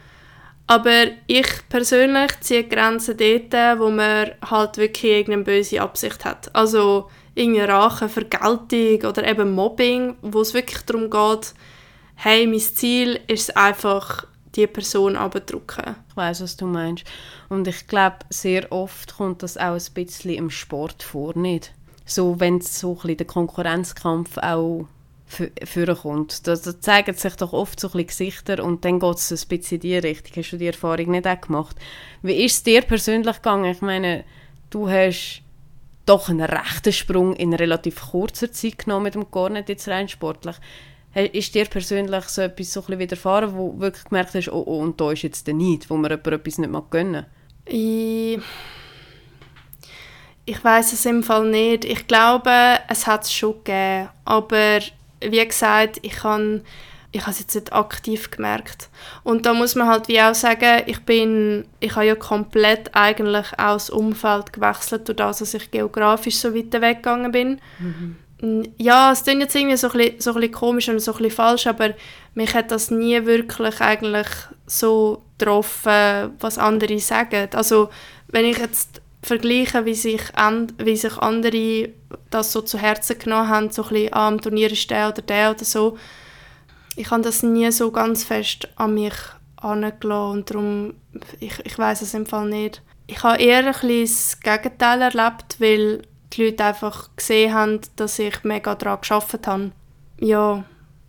Aber 0.68 1.08
ich 1.26 1.48
persönlich 1.68 2.40
ziehe 2.42 2.64
Grenzen 2.64 3.18
dort, 3.18 3.80
wo 3.80 3.90
man 3.90 4.32
halt 4.48 4.78
wirklich 4.78 5.12
irgendeine 5.12 5.44
böse 5.44 5.82
Absicht 5.82 6.24
hat. 6.26 6.54
Also 6.56 7.10
irgendeine 7.34 7.70
Rache, 7.74 8.08
Vergeltung 8.08 9.10
oder 9.10 9.28
eben 9.28 9.52
Mobbing, 9.52 10.16
wo 10.22 10.42
es 10.42 10.54
wirklich 10.54 10.82
darum 10.86 11.10
geht, 11.10 11.54
hey, 12.16 12.46
mein 12.46 12.60
Ziel 12.60 13.20
ist 13.28 13.50
es 13.50 13.56
einfach, 13.56 14.28
die 14.56 14.68
Person 14.68 15.16
abzudrücken. 15.16 15.96
Ich 16.10 16.18
weiß, 16.18 16.42
was 16.42 16.58
du 16.58 16.66
meinst. 16.66 17.06
Und 17.50 17.68
ich 17.68 17.88
glaube, 17.88 18.18
sehr 18.30 18.72
oft 18.72 19.16
kommt 19.16 19.44
das 19.44 19.58
auch 19.58 19.76
ein 19.76 19.94
bisschen 19.94 20.36
im 20.36 20.50
Sport 20.50 21.04
vor, 21.04 21.38
nicht? 21.38 21.74
So, 22.06 22.40
wenn 22.40 22.60
so 22.62 22.92
ein 22.92 22.96
bisschen 22.96 23.18
der 23.18 23.28
Konkurrenzkampf 23.28 24.38
auch 24.38 24.88
vorkommt. 25.64 26.48
Da, 26.48 26.56
da 26.56 26.82
zeigen 26.82 27.16
sich 27.16 27.36
doch 27.36 27.54
oft 27.54 27.80
so 27.80 27.88
ein 27.90 27.92
bisschen 27.92 28.08
Gesichter 28.08 28.64
und 28.64 28.84
dann 28.84 29.00
geht 29.00 29.16
es 29.16 29.32
ein 29.32 29.48
bisschen 29.48 29.76
in 29.76 29.82
die 29.82 29.98
Richtung. 29.98 30.34
Hast 30.36 30.52
du 30.52 30.58
die 30.58 30.68
Erfahrung 30.68 31.12
nicht 31.12 31.28
auch 31.28 31.42
gemacht? 31.42 31.76
Wie 32.24 32.44
ist 32.44 32.58
es 32.58 32.64
dir 32.64 32.82
persönlich 32.82 33.36
gegangen? 33.36 33.72
Ich 33.72 33.82
meine, 33.82 34.24
du 34.72 34.90
hast 34.90 35.44
doch 36.06 36.30
einen 36.30 36.42
rechten 36.42 36.92
Sprung 36.92 37.36
in 37.36 37.54
relativ 37.54 38.10
kurzer 38.10 38.52
Zeit 38.52 38.80
genommen 38.80 39.04
mit 39.04 39.16
dem 39.16 39.30
gar 39.30 39.50
nicht 39.50 39.70
jetzt 39.70 39.88
rein 39.88 40.10
sportlich. 40.10 40.56
Ist 41.16 41.56
dir 41.56 41.66
persönlich 41.66 42.26
so 42.26 42.42
etwas 42.42 42.72
so 42.72 42.84
ein 42.88 43.00
widerfahren, 43.00 43.56
wo 43.56 43.72
du 43.72 43.80
wirklich 43.80 44.04
gemerkt 44.06 44.36
hast, 44.36 44.50
oh, 44.50 44.64
oh, 44.66 44.80
und 44.80 45.02
da 45.02 45.12
ist 45.12 45.24
jetzt 45.24 45.48
der 45.48 45.56
Neid, 45.56 45.90
wo 45.90 45.98
man 45.98 46.12
jemand 46.12 46.28
etwas 46.28 46.58
nicht 46.60 46.72
mag 46.72 46.92
gönnen 46.92 47.26
Ich, 47.66 48.40
ich 50.46 50.64
weiß 50.64 50.94
es 50.94 51.06
im 51.06 51.24
Fall 51.24 51.50
nicht. 51.50 51.84
Ich 51.86 52.08
glaube, 52.08 52.52
es 52.88 53.08
hat 53.08 53.24
es 53.24 53.34
schon 53.34 53.56
gegeben. 53.64 54.10
Aber 54.26 54.80
wie 55.22 55.46
gesagt, 55.46 56.00
ich 56.04 56.24
habe 56.24 56.62
ich 57.12 57.22
habe 57.22 57.32
es 57.32 57.40
jetzt 57.40 57.56
nicht 57.56 57.74
aktiv 57.74 58.30
gemerkt. 58.30 58.90
Und 59.24 59.46
da 59.46 59.54
muss 59.54 59.76
man 59.76 59.88
halt 59.88 60.08
wie 60.08 60.22
auch 60.22 60.36
sagen, 60.36 60.84
ich 60.86 61.00
bin, 61.02 61.66
ich 61.80 61.96
habe 61.96 62.06
ja 62.06 62.16
komplett 62.16 62.94
eigentlich 62.94 63.48
auch 63.54 63.74
das 63.74 63.90
Umfeld 63.90 64.54
gewechselt, 64.54 65.08
durch 65.08 65.18
das, 65.18 65.40
dass 65.40 65.56
ich 65.56 65.72
geografisch 65.72 66.38
so 66.38 66.54
weit 66.54 66.72
weggegangen 66.72 67.32
bin. 67.32 67.62
Mm, 67.80 68.16
Ja, 68.78 69.12
es 69.12 69.24
klingt 69.24 69.42
jetzt 69.42 69.56
irgendwie 69.56 69.76
so 69.76 69.88
ein, 69.90 69.98
bisschen, 69.98 70.22
so 70.22 70.30
ein 70.32 70.36
bisschen 70.36 70.54
komisch 70.54 70.90
und 70.90 71.00
so 71.00 71.12
ein 71.12 71.18
bisschen 71.18 71.32
falsch, 71.36 71.68
aber 71.68 71.94
mich 72.36 72.54
hat 72.54 72.72
das 72.72 72.90
nie 72.90 73.26
wirklich 73.26 73.82
eigentlich 73.82 74.28
so 74.66 75.24
getroffen, 75.38 76.34
was 76.40 76.58
andere 76.58 77.00
sagen. 77.00 77.50
Also, 77.54 77.90
wenn 78.28 78.46
ich 78.46 78.58
jetzt 78.58 79.02
vergleiche, 79.22 79.86
wie 79.86 79.96
sich, 79.96 80.36
an, 80.36 80.72
wie 80.78 80.96
sich 80.96 81.18
andere 81.18 81.90
das 82.30 82.54
so 82.54 82.62
zu 82.62 82.78
Herzen 82.78 83.20
genommen 83.20 83.50
haben, 83.50 83.72
so 83.72 83.84
ein 83.84 83.90
bisschen, 83.90 84.14
ah, 84.14 84.28
am 84.28 84.40
Turnier 84.42 84.72
ist 84.72 84.90
der 84.90 85.10
oder 85.10 85.22
der 85.22 85.52
oder 85.52 85.66
so, 85.66 85.98
ich 86.96 87.12
habe 87.12 87.22
das 87.22 87.44
nie 87.44 87.72
so 87.72 87.92
ganz 87.92 88.24
fest 88.24 88.68
an 88.76 88.94
mich 88.94 89.14
herangelassen 89.62 90.32
und 90.32 90.50
darum, 90.50 90.94
ich, 91.40 91.60
ich 91.66 91.78
weiß 91.78 92.02
es 92.02 92.14
im 92.14 92.26
Fall 92.26 92.48
nicht. 92.48 92.82
Ich 93.08 93.24
habe 93.24 93.42
eher 93.42 93.66
ein 93.66 93.74
bisschen 93.74 94.02
das 94.02 94.40
Gegenteil 94.40 95.02
erlebt, 95.02 95.56
weil 95.60 96.04
die 96.34 96.46
Leute 96.46 96.66
einfach 96.66 97.10
gesehen 97.16 97.54
haben, 97.54 97.82
dass 97.96 98.20
ich 98.20 98.44
mega 98.44 98.76
daran 98.76 99.02
gearbeitet 99.02 99.48
habe. 99.48 99.72
Ja, 100.20 100.64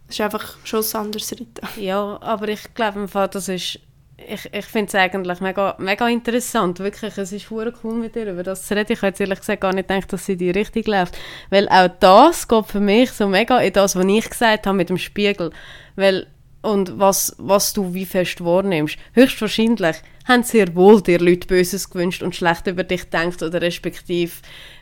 es 0.09 0.15
ist 0.15 0.21
einfach 0.21 0.57
schon 0.65 0.81
das 0.81 0.95
andere 0.95 1.23
Seite. 1.23 1.47
Ja, 1.77 2.19
aber 2.21 2.49
ich 2.49 2.75
glaube 2.75 3.07
das 3.29 3.49
ist 3.49 3.81
ich, 4.27 4.53
ich 4.53 4.65
finde 4.67 4.89
es 4.89 4.95
eigentlich 4.95 5.41
mega, 5.41 5.75
mega 5.79 6.09
interessant. 6.09 6.79
Wirklich, 6.79 7.17
es 7.17 7.33
ist 7.33 7.51
cool 7.51 7.73
mit 7.95 8.15
dir 8.15 8.31
über 8.31 8.43
das 8.43 8.67
zu 8.67 8.77
reden. 8.77 8.93
Ich 8.93 9.03
jetzt 9.03 9.21
ehrlich 9.21 9.39
gesagt 9.39 9.61
gar 9.61 9.73
nicht 9.73 9.89
gedacht, 9.89 10.13
dass 10.13 10.27
sie 10.27 10.37
die 10.37 10.51
richtig 10.51 10.87
läuft. 10.87 11.17
Weil 11.49 11.69
auch 11.69 11.89
das 12.01 12.47
geht 12.47 12.67
für 12.67 12.81
mich 12.81 13.11
so 13.13 13.29
mega 13.29 13.59
in 13.59 13.73
das, 13.73 13.97
was 13.97 14.05
ich 14.05 14.29
gesagt 14.29 14.67
habe 14.67 14.77
mit 14.77 14.91
dem 14.91 14.99
Spiegel. 14.99 15.51
Weil, 15.97 16.27
und 16.63 16.99
was, 16.99 17.35
was 17.39 17.73
du 17.73 17.95
wie 17.95 18.05
fest 18.05 18.45
wahrnimmst. 18.45 18.99
Höchstwahrscheinlich 19.15 19.97
haben 20.31 20.43
sehr 20.43 20.75
wohl 20.75 21.03
dir 21.03 21.19
Leute 21.19 21.47
Böses 21.47 21.91
gewünscht 21.91 22.23
und 22.23 22.35
schlecht 22.35 22.67
über 22.67 22.85
dich 22.85 23.05
denkt 23.11 23.43
oder 23.43 23.61
respektive 23.61 24.33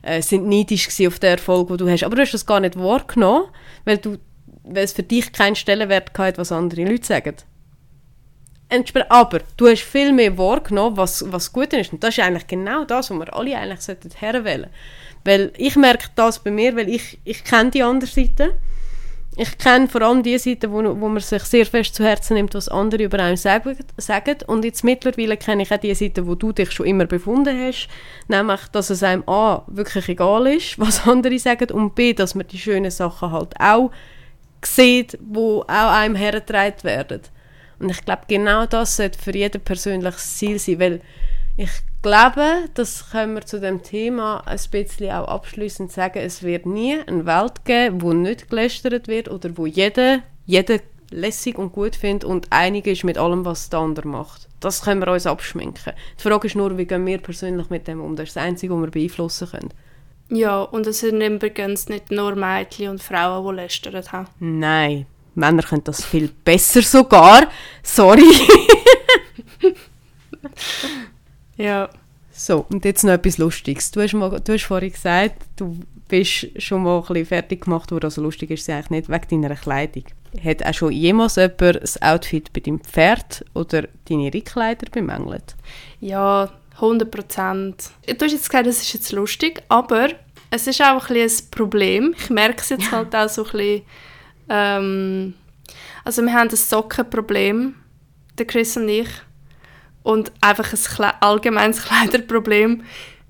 äh, 0.02 0.22
sind 0.22 0.46
neidisch 0.46 0.88
auf 1.06 1.18
den 1.18 1.30
Erfolg, 1.30 1.68
den 1.68 1.78
du 1.78 1.90
hast. 1.90 2.04
Aber 2.04 2.16
du 2.16 2.22
hast 2.22 2.34
das 2.34 2.46
gar 2.46 2.60
nicht 2.60 2.78
wahrgenommen, 2.78 3.46
weil, 3.84 3.98
du, 3.98 4.18
weil 4.62 4.84
es 4.84 4.92
für 4.92 5.02
dich 5.02 5.32
keinen 5.32 5.56
Stellenwert 5.56 6.16
hat, 6.16 6.38
was 6.38 6.52
andere 6.52 6.84
Leute 6.84 7.06
sagen. 7.06 7.34
Aber 9.08 9.40
du 9.56 9.66
hast 9.66 9.82
viel 9.82 10.12
mehr 10.12 10.36
wahrgenommen, 10.36 10.96
was, 10.96 11.24
was 11.32 11.52
gut 11.52 11.72
ist. 11.72 11.92
Und 11.92 12.04
das 12.04 12.18
ist 12.18 12.24
eigentlich 12.24 12.46
genau 12.46 12.84
das, 12.84 13.10
was 13.10 13.18
wir 13.18 13.34
alle 13.34 13.56
eigentlich 13.56 14.20
herwählen 14.20 14.70
sollten. 14.70 14.74
Weil 15.24 15.52
ich 15.56 15.74
merke 15.76 16.08
das 16.14 16.42
bei 16.42 16.50
mir, 16.50 16.76
weil 16.76 16.88
ich, 16.88 17.18
ich 17.24 17.44
kenne 17.44 17.70
die 17.70 17.82
andere 17.82 18.10
Seite. 18.10 18.54
Ich 19.40 19.56
kenne 19.56 19.86
vor 19.86 20.02
allem 20.02 20.24
die 20.24 20.36
Seite, 20.36 20.72
wo, 20.72 20.82
wo 21.00 21.08
man 21.08 21.20
sich 21.20 21.44
sehr 21.44 21.64
fest 21.64 21.94
zu 21.94 22.02
Herzen 22.02 22.34
nimmt, 22.34 22.56
was 22.56 22.68
andere 22.68 23.04
über 23.04 23.20
einen 23.20 23.36
sagen. 23.36 23.76
Und 24.48 24.64
jetzt 24.64 24.82
mittlerweile 24.82 25.36
kenne 25.36 25.62
ich 25.62 25.72
auch 25.72 25.78
die 25.78 25.94
Seite, 25.94 26.26
wo 26.26 26.34
du 26.34 26.50
dich 26.50 26.72
schon 26.72 26.86
immer 26.86 27.06
befunden 27.06 27.56
hast. 27.56 27.86
Nämlich, 28.26 28.60
dass 28.72 28.90
es 28.90 29.04
einem 29.04 29.22
A, 29.28 29.62
wirklich 29.68 30.08
egal 30.08 30.48
ist, 30.48 30.76
was 30.80 31.06
andere 31.06 31.38
sagen 31.38 31.70
und 31.70 31.94
B, 31.94 32.14
dass 32.14 32.34
man 32.34 32.48
die 32.48 32.58
schönen 32.58 32.90
Sachen 32.90 33.30
halt 33.30 33.54
auch 33.60 33.92
sieht, 34.64 35.16
wo 35.20 35.60
auch 35.60 35.92
einem 35.92 36.16
hergetragen 36.16 36.82
werden. 36.82 37.20
Und 37.78 37.90
ich 37.90 38.04
glaube, 38.04 38.22
genau 38.26 38.66
das 38.66 38.96
sollte 38.96 39.20
für 39.20 39.36
jeden 39.36 39.60
persönliches 39.60 40.36
Ziel 40.36 40.58
sein, 40.58 40.80
weil 40.80 41.00
ich 41.58 41.70
glaube, 42.02 42.68
das 42.74 43.10
können 43.10 43.34
wir 43.34 43.44
zu 43.44 43.58
dem 43.58 43.82
Thema 43.82 44.46
ein 44.46 44.60
bisschen 44.70 45.10
auch 45.10 45.26
abschließend 45.26 45.90
sagen, 45.90 46.20
es 46.20 46.44
wird 46.44 46.66
nie 46.66 47.00
eine 47.04 47.26
Welt 47.26 47.64
geben, 47.64 48.00
wo 48.00 48.12
nicht 48.12 48.48
gelästert 48.48 49.08
wird 49.08 49.28
oder 49.28 49.50
wo 49.58 49.66
jeder, 49.66 50.20
jeder 50.46 50.78
lässig 51.10 51.58
und 51.58 51.72
gut 51.72 51.96
findet 51.96 52.22
und 52.22 52.46
einig 52.50 52.86
ist 52.86 53.02
mit 53.02 53.18
allem, 53.18 53.44
was 53.44 53.70
der 53.70 53.80
andere 53.80 54.06
macht. 54.06 54.48
Das 54.60 54.82
können 54.82 55.00
wir 55.00 55.12
uns 55.12 55.26
abschminken. 55.26 55.94
Die 56.16 56.22
Frage 56.22 56.46
ist 56.46 56.54
nur, 56.54 56.78
wie 56.78 56.86
gehen 56.86 57.04
wir 57.04 57.18
persönlich 57.18 57.70
mit 57.70 57.88
dem 57.88 58.00
um? 58.00 58.14
Das 58.14 58.28
ist 58.28 58.36
das 58.36 58.44
Einzige, 58.44 58.74
was 58.74 58.82
wir 58.82 58.90
beeinflussen 58.92 59.50
können. 59.50 59.74
Ja, 60.30 60.62
und 60.62 60.86
es 60.86 61.00
sind 61.00 61.20
übrigens 61.20 61.88
nicht 61.88 62.12
nur 62.12 62.36
Mädchen 62.36 62.90
und 62.90 63.02
Frauen, 63.02 63.48
die 63.48 63.62
lästern 63.62 64.04
haben. 64.12 64.28
Nein, 64.38 65.06
Männer 65.34 65.64
können 65.64 65.82
das 65.82 66.04
viel 66.04 66.28
besser 66.28 66.82
sogar. 66.82 67.48
Sorry. 67.82 68.22
ja. 71.58 71.88
So, 72.30 72.66
und 72.70 72.84
jetzt 72.84 73.04
noch 73.04 73.12
etwas 73.12 73.38
Lustiges. 73.38 73.90
Du 73.90 74.00
hast, 74.00 74.14
mal, 74.14 74.40
du 74.40 74.52
hast 74.52 74.64
vorhin 74.64 74.92
gesagt, 74.92 75.42
du 75.56 75.78
bist 76.08 76.48
schon 76.62 76.84
mal 76.84 76.98
ein 76.98 77.06
bisschen 77.06 77.26
fertig 77.26 77.64
gemacht 77.64 77.90
worden, 77.90 78.04
also 78.04 78.22
lustig 78.22 78.50
ist 78.50 78.62
es 78.62 78.68
eigentlich 78.68 78.90
nicht, 78.90 79.10
wegen 79.10 79.42
deiner 79.42 79.56
Kleidung. 79.56 80.04
Hat 80.42 80.64
auch 80.64 80.74
schon 80.74 80.92
jemals 80.92 81.36
jemand 81.36 81.82
das 81.82 82.00
Outfit 82.00 82.52
bei 82.52 82.60
deinem 82.60 82.80
Pferd 82.80 83.44
oder 83.54 83.88
deine 84.08 84.32
Rickkleider 84.32 84.86
bemängelt? 84.90 85.56
Ja, 86.00 86.50
100 86.76 87.10
Prozent. 87.10 87.90
Du 88.06 88.24
hast 88.24 88.32
jetzt 88.32 88.48
gesagt, 88.48 88.66
das 88.66 88.82
ist 88.82 88.92
jetzt 88.94 89.12
lustig, 89.12 89.62
aber 89.68 90.10
es 90.50 90.66
ist 90.66 90.80
auch 90.80 91.08
ein, 91.08 91.14
bisschen 91.14 91.46
ein 91.46 91.50
Problem. 91.50 92.14
Ich 92.16 92.30
merke 92.30 92.60
es 92.60 92.68
jetzt 92.68 92.90
halt 92.92 93.14
auch 93.14 93.28
so 93.28 93.44
ein 93.44 93.50
bisschen 93.50 93.82
ähm, 94.48 95.34
also 96.04 96.22
wir 96.22 96.32
haben 96.32 96.48
ein 96.48 96.56
Sockenproblem, 96.56 97.74
der 98.38 98.46
Chris 98.46 98.76
und 98.76 98.88
ich. 98.88 99.08
Und 100.02 100.32
einfach 100.40 100.72
ein 100.72 100.78
Kle 100.78 101.22
allgemeines 101.22 101.82
Kleiderproblem, 101.84 102.84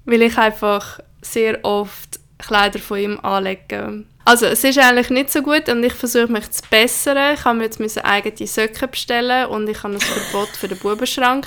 weil 0.04 0.22
ich 0.22 0.38
einfach 0.38 1.00
sehr 1.22 1.64
oft 1.64 2.20
Kleider 2.38 2.78
von 2.78 2.98
ihm 2.98 3.20
anlege. 3.20 4.04
Also 4.24 4.46
es 4.46 4.62
ist 4.62 4.78
eigentlich 4.78 5.10
nicht 5.10 5.32
so 5.32 5.42
gut 5.42 5.68
und 5.68 5.82
ich 5.82 5.94
versuche 5.94 6.30
mich 6.30 6.50
zu 6.50 6.62
bessern. 6.70 7.34
Ich 7.34 7.44
habe 7.44 7.58
mir 7.58 7.64
jetzt 7.64 7.80
meine 7.80 8.04
eigene 8.04 8.46
Socken 8.46 8.90
bestellen 8.90 9.46
und 9.46 9.68
ich 9.68 9.82
habe 9.82 9.94
ein 9.94 10.00
Verbot 10.00 10.48
für 10.48 10.68
den 10.68 10.78
Bubenschrank. 10.78 11.46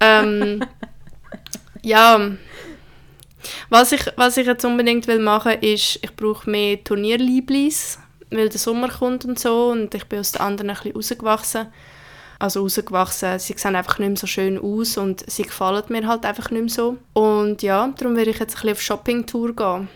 Ähm, 0.00 0.64
ja, 1.82 2.30
was 3.68 3.92
ich, 3.92 4.02
was 4.16 4.36
ich 4.36 4.46
jetzt 4.46 4.64
unbedingt 4.64 5.06
will 5.08 5.18
machen 5.18 5.60
ist, 5.60 5.98
ich 6.02 6.14
brauche 6.14 6.48
mehr 6.48 6.82
Turnierlieblis 6.82 7.98
weil 8.30 8.48
der 8.48 8.58
Sommer 8.58 8.88
kommt 8.88 9.24
und 9.24 9.38
so 9.38 9.70
und 9.70 9.94
ich 9.94 10.04
bin 10.06 10.20
aus 10.20 10.32
den 10.32 10.42
anderen 10.42 10.70
ein 10.70 10.76
bisschen 10.76 10.94
rausgewachsen. 10.94 11.66
Also 12.38 12.60
rausgewachsen, 12.60 13.38
sie 13.38 13.54
sehen 13.56 13.76
einfach 13.76 13.98
nicht 13.98 14.08
mehr 14.08 14.16
so 14.16 14.26
schön 14.26 14.58
aus 14.58 14.98
und 14.98 15.28
sie 15.30 15.44
gefallen 15.44 15.84
mir 15.88 16.06
halt 16.06 16.24
einfach 16.26 16.50
nicht 16.50 16.60
mehr 16.60 16.70
so. 16.70 16.98
Und 17.14 17.62
ja, 17.62 17.92
darum 17.96 18.16
werde 18.16 18.30
ich 18.30 18.38
jetzt 18.38 18.56
ein 18.56 18.60
bisschen 18.60 18.72
auf 18.72 18.82
Shoppingtour 18.82 19.56
gehen. 19.56 19.88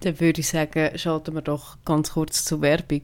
Dann 0.00 0.20
würde 0.20 0.40
ich 0.40 0.48
sagen, 0.48 0.98
schalten 0.98 1.34
wir 1.34 1.42
doch 1.42 1.76
ganz 1.84 2.12
kurz 2.12 2.44
zur 2.44 2.60
Werbung. 2.60 3.02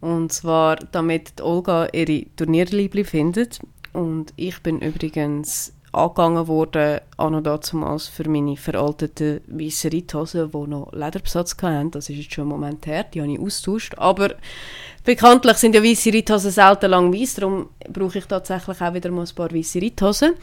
Und 0.00 0.32
zwar, 0.32 0.76
damit 0.76 1.40
Olga 1.40 1.88
ihre 1.92 2.24
Turnierliebli 2.36 3.04
findet. 3.04 3.60
Und 3.92 4.32
ich 4.36 4.60
bin 4.62 4.80
übrigens 4.80 5.72
angegangen 5.98 6.46
worden, 6.48 7.00
an 7.16 7.34
und 7.34 7.46
damals 7.46 8.08
für 8.08 8.28
meine 8.28 8.56
veralteten 8.56 9.40
weißen 9.46 9.90
Reithosen, 9.92 10.50
die 10.50 10.66
noch 10.66 10.92
Lederbesatz 10.92 11.56
hatten. 11.60 11.90
Das 11.90 12.08
ist 12.08 12.16
jetzt 12.16 12.34
schon 12.34 12.44
ein 12.44 12.48
Moment 12.48 12.86
her, 12.86 13.04
die 13.04 13.20
habe 13.20 13.32
ich 13.32 13.40
austauscht. 13.40 13.94
Aber 13.96 14.34
bekanntlich 15.04 15.56
sind 15.56 15.74
ja 15.74 15.82
weiße 15.82 16.12
Reithosen 16.12 16.50
selten 16.50 16.90
lang 16.90 17.12
weiß, 17.12 17.34
darum 17.34 17.68
brauche 17.92 18.18
ich 18.18 18.26
tatsächlich 18.26 18.80
auch 18.80 18.94
wieder 18.94 19.10
mal 19.10 19.26
ein 19.26 19.34
paar 19.34 19.52
weiße 19.52 19.82
Reithosen. 19.82 20.34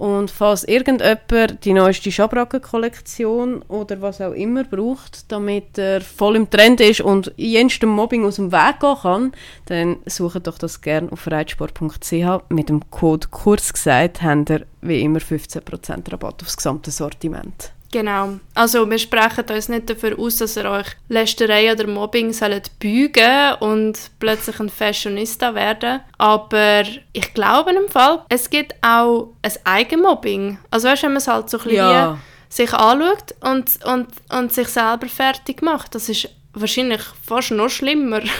Und 0.00 0.30
falls 0.30 0.64
irgendjemand 0.64 1.62
die 1.62 1.74
neueste 1.74 2.10
Schabracken-Kollektion 2.10 3.60
oder 3.68 4.00
was 4.00 4.22
auch 4.22 4.32
immer 4.32 4.64
braucht, 4.64 5.30
damit 5.30 5.76
er 5.76 6.00
voll 6.00 6.36
im 6.36 6.48
Trend 6.48 6.80
ist 6.80 7.02
und 7.02 7.34
jenstem 7.36 7.90
Mobbing 7.90 8.24
aus 8.24 8.36
dem 8.36 8.50
Weg 8.50 8.80
gehen 8.80 8.96
kann, 9.02 9.32
dann 9.66 9.96
sucht 10.06 10.46
doch 10.46 10.56
das 10.56 10.80
gerne 10.80 11.12
auf 11.12 11.30
reitsport.ch. 11.30 12.48
Mit 12.48 12.70
dem 12.70 12.90
Code 12.90 13.28
KURS 13.30 13.74
gesagt, 13.74 14.22
habt 14.22 14.48
ihr 14.48 14.64
wie 14.80 15.02
immer 15.02 15.18
15% 15.18 16.10
Rabatt 16.10 16.42
aufs 16.42 16.56
gesamte 16.56 16.90
Sortiment. 16.90 17.74
Genau. 17.92 18.38
Also 18.54 18.88
wir 18.88 18.98
sprechen 18.98 19.44
uns 19.48 19.68
nicht 19.68 19.90
dafür 19.90 20.16
aus, 20.18 20.36
dass 20.36 20.56
ihr 20.56 20.64
euch 20.64 20.86
Lästerei 21.08 21.72
oder 21.72 21.86
Mobbing 21.86 22.32
sollt 22.32 22.78
bügen 22.78 23.54
und 23.58 23.98
plötzlich 24.20 24.60
ein 24.60 24.68
Fashionista 24.68 25.54
werden. 25.54 26.00
Aber 26.16 26.84
ich 27.12 27.34
glaube 27.34 27.72
im 27.72 27.88
Fall, 27.88 28.22
es 28.28 28.48
gibt 28.48 28.74
auch 28.82 29.32
ein 29.42 29.52
Eigenmobbing. 29.64 30.58
Also 30.70 30.88
weißt 30.88 31.02
du, 31.02 31.06
wenn 31.06 31.12
man 31.14 31.18
es 31.18 31.28
halt 31.28 31.50
so 31.50 31.58
ein 31.58 31.64
bisschen 31.64 31.78
ja. 31.78 32.18
sich 32.48 32.72
anschaut 32.72 33.34
und, 33.40 33.84
und, 33.84 34.08
und 34.32 34.52
sich 34.52 34.68
selber 34.68 35.08
fertig 35.08 35.60
macht, 35.62 35.94
das 35.96 36.08
ist 36.08 36.28
wahrscheinlich 36.52 37.02
fast 37.26 37.50
noch 37.50 37.68
schlimmer. 37.68 38.20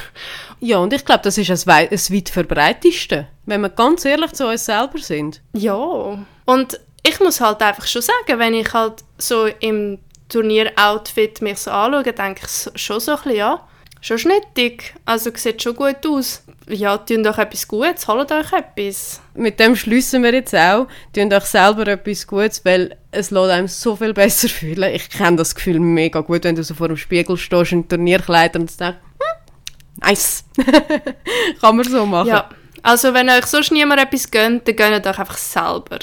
Ja, 0.62 0.76
und 0.76 0.92
ich 0.92 1.06
glaube, 1.06 1.22
das 1.24 1.38
ist 1.38 1.48
das 1.48 1.66
weit, 1.66 1.90
das 1.90 2.12
weit 2.12 2.28
verbreiteste, 2.28 3.26
wenn 3.46 3.62
wir 3.62 3.70
ganz 3.70 4.04
ehrlich 4.04 4.34
zu 4.34 4.46
uns 4.46 4.66
selber 4.66 4.98
sind. 4.98 5.40
Ja, 5.54 6.18
und 6.44 6.80
ich 7.02 7.20
muss 7.20 7.40
halt 7.40 7.62
einfach 7.62 7.86
schon 7.86 8.02
sagen, 8.02 8.38
wenn 8.38 8.54
ich 8.54 8.72
halt 8.72 9.04
so 9.18 9.46
im 9.46 9.98
Turnieroutfit 10.28 11.42
mich 11.42 11.58
so 11.58 11.70
anschaue, 11.70 12.12
denke 12.12 12.42
ich 12.44 12.80
schon 12.80 13.00
so 13.00 13.12
ein 13.12 13.16
bisschen, 13.18 13.36
ja, 13.36 13.66
schon 14.00 14.18
schnittig. 14.18 14.94
Also 15.04 15.30
sieht 15.34 15.62
schon 15.62 15.76
gut 15.76 16.06
aus. 16.06 16.42
Ja, 16.68 16.98
tun 16.98 17.24
doch 17.24 17.38
etwas 17.38 17.66
Gutes, 17.66 18.06
holt 18.06 18.30
euch 18.30 18.52
etwas. 18.52 19.20
Mit 19.34 19.58
dem 19.58 19.74
schließen 19.74 20.22
wir 20.22 20.32
jetzt 20.32 20.54
auch. 20.54 20.86
Tun 21.12 21.32
euch 21.32 21.44
selber 21.44 21.86
etwas 21.88 22.26
Gutes, 22.26 22.64
weil 22.64 22.96
es 23.10 23.30
lässt 23.30 23.50
einem 23.50 23.68
so 23.68 23.96
viel 23.96 24.14
besser 24.14 24.48
fühlen. 24.48 24.94
Ich 24.94 25.10
kenne 25.10 25.36
das 25.36 25.54
Gefühl 25.54 25.80
mega 25.80 26.20
gut, 26.20 26.44
wenn 26.44 26.54
du 26.54 26.62
so 26.62 26.74
vor 26.74 26.88
dem 26.88 26.96
Spiegel 26.96 27.36
stehst 27.36 27.72
in 27.72 27.88
Turnierkleidern 27.88 28.62
und 28.62 28.80
denkst, 28.80 28.98
hm, 28.98 30.08
nice. 30.08 30.44
Kann 31.60 31.76
man 31.76 31.88
so 31.88 32.06
machen. 32.06 32.28
Ja, 32.28 32.48
also 32.82 33.12
wenn 33.14 33.28
euch 33.28 33.46
sonst 33.46 33.72
niemand 33.72 34.00
etwas 34.00 34.30
gönnt, 34.30 34.68
dann 34.68 34.76
gönnt 34.76 35.06
euch 35.06 35.18
einfach 35.18 35.38
selber. 35.38 35.98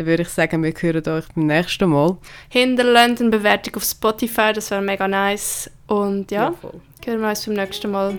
Dann 0.00 0.06
würde 0.06 0.22
ich 0.22 0.30
sagen, 0.30 0.62
wir 0.62 0.72
hören 0.72 1.06
euch 1.08 1.24
beim 1.34 1.44
nächsten 1.46 1.90
Mal. 1.90 2.16
Hinterlasst 2.48 3.20
eine 3.20 3.28
Bewertung 3.28 3.74
auf 3.76 3.84
Spotify, 3.84 4.50
das 4.54 4.70
wäre 4.70 4.80
mega 4.80 5.06
nice. 5.06 5.70
Und 5.88 6.30
ja, 6.30 6.54
Ja, 6.64 6.70
hören 7.04 7.20
wir 7.20 7.28
uns 7.28 7.44
beim 7.44 7.54
nächsten 7.56 7.90
Mal. 7.90 8.16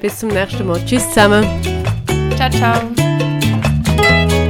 Bis 0.00 0.18
zum 0.18 0.30
nächsten 0.30 0.66
Mal. 0.66 0.82
Tschüss 0.86 1.06
zusammen. 1.10 1.44
Ciao, 2.36 2.50
ciao. 2.50 4.47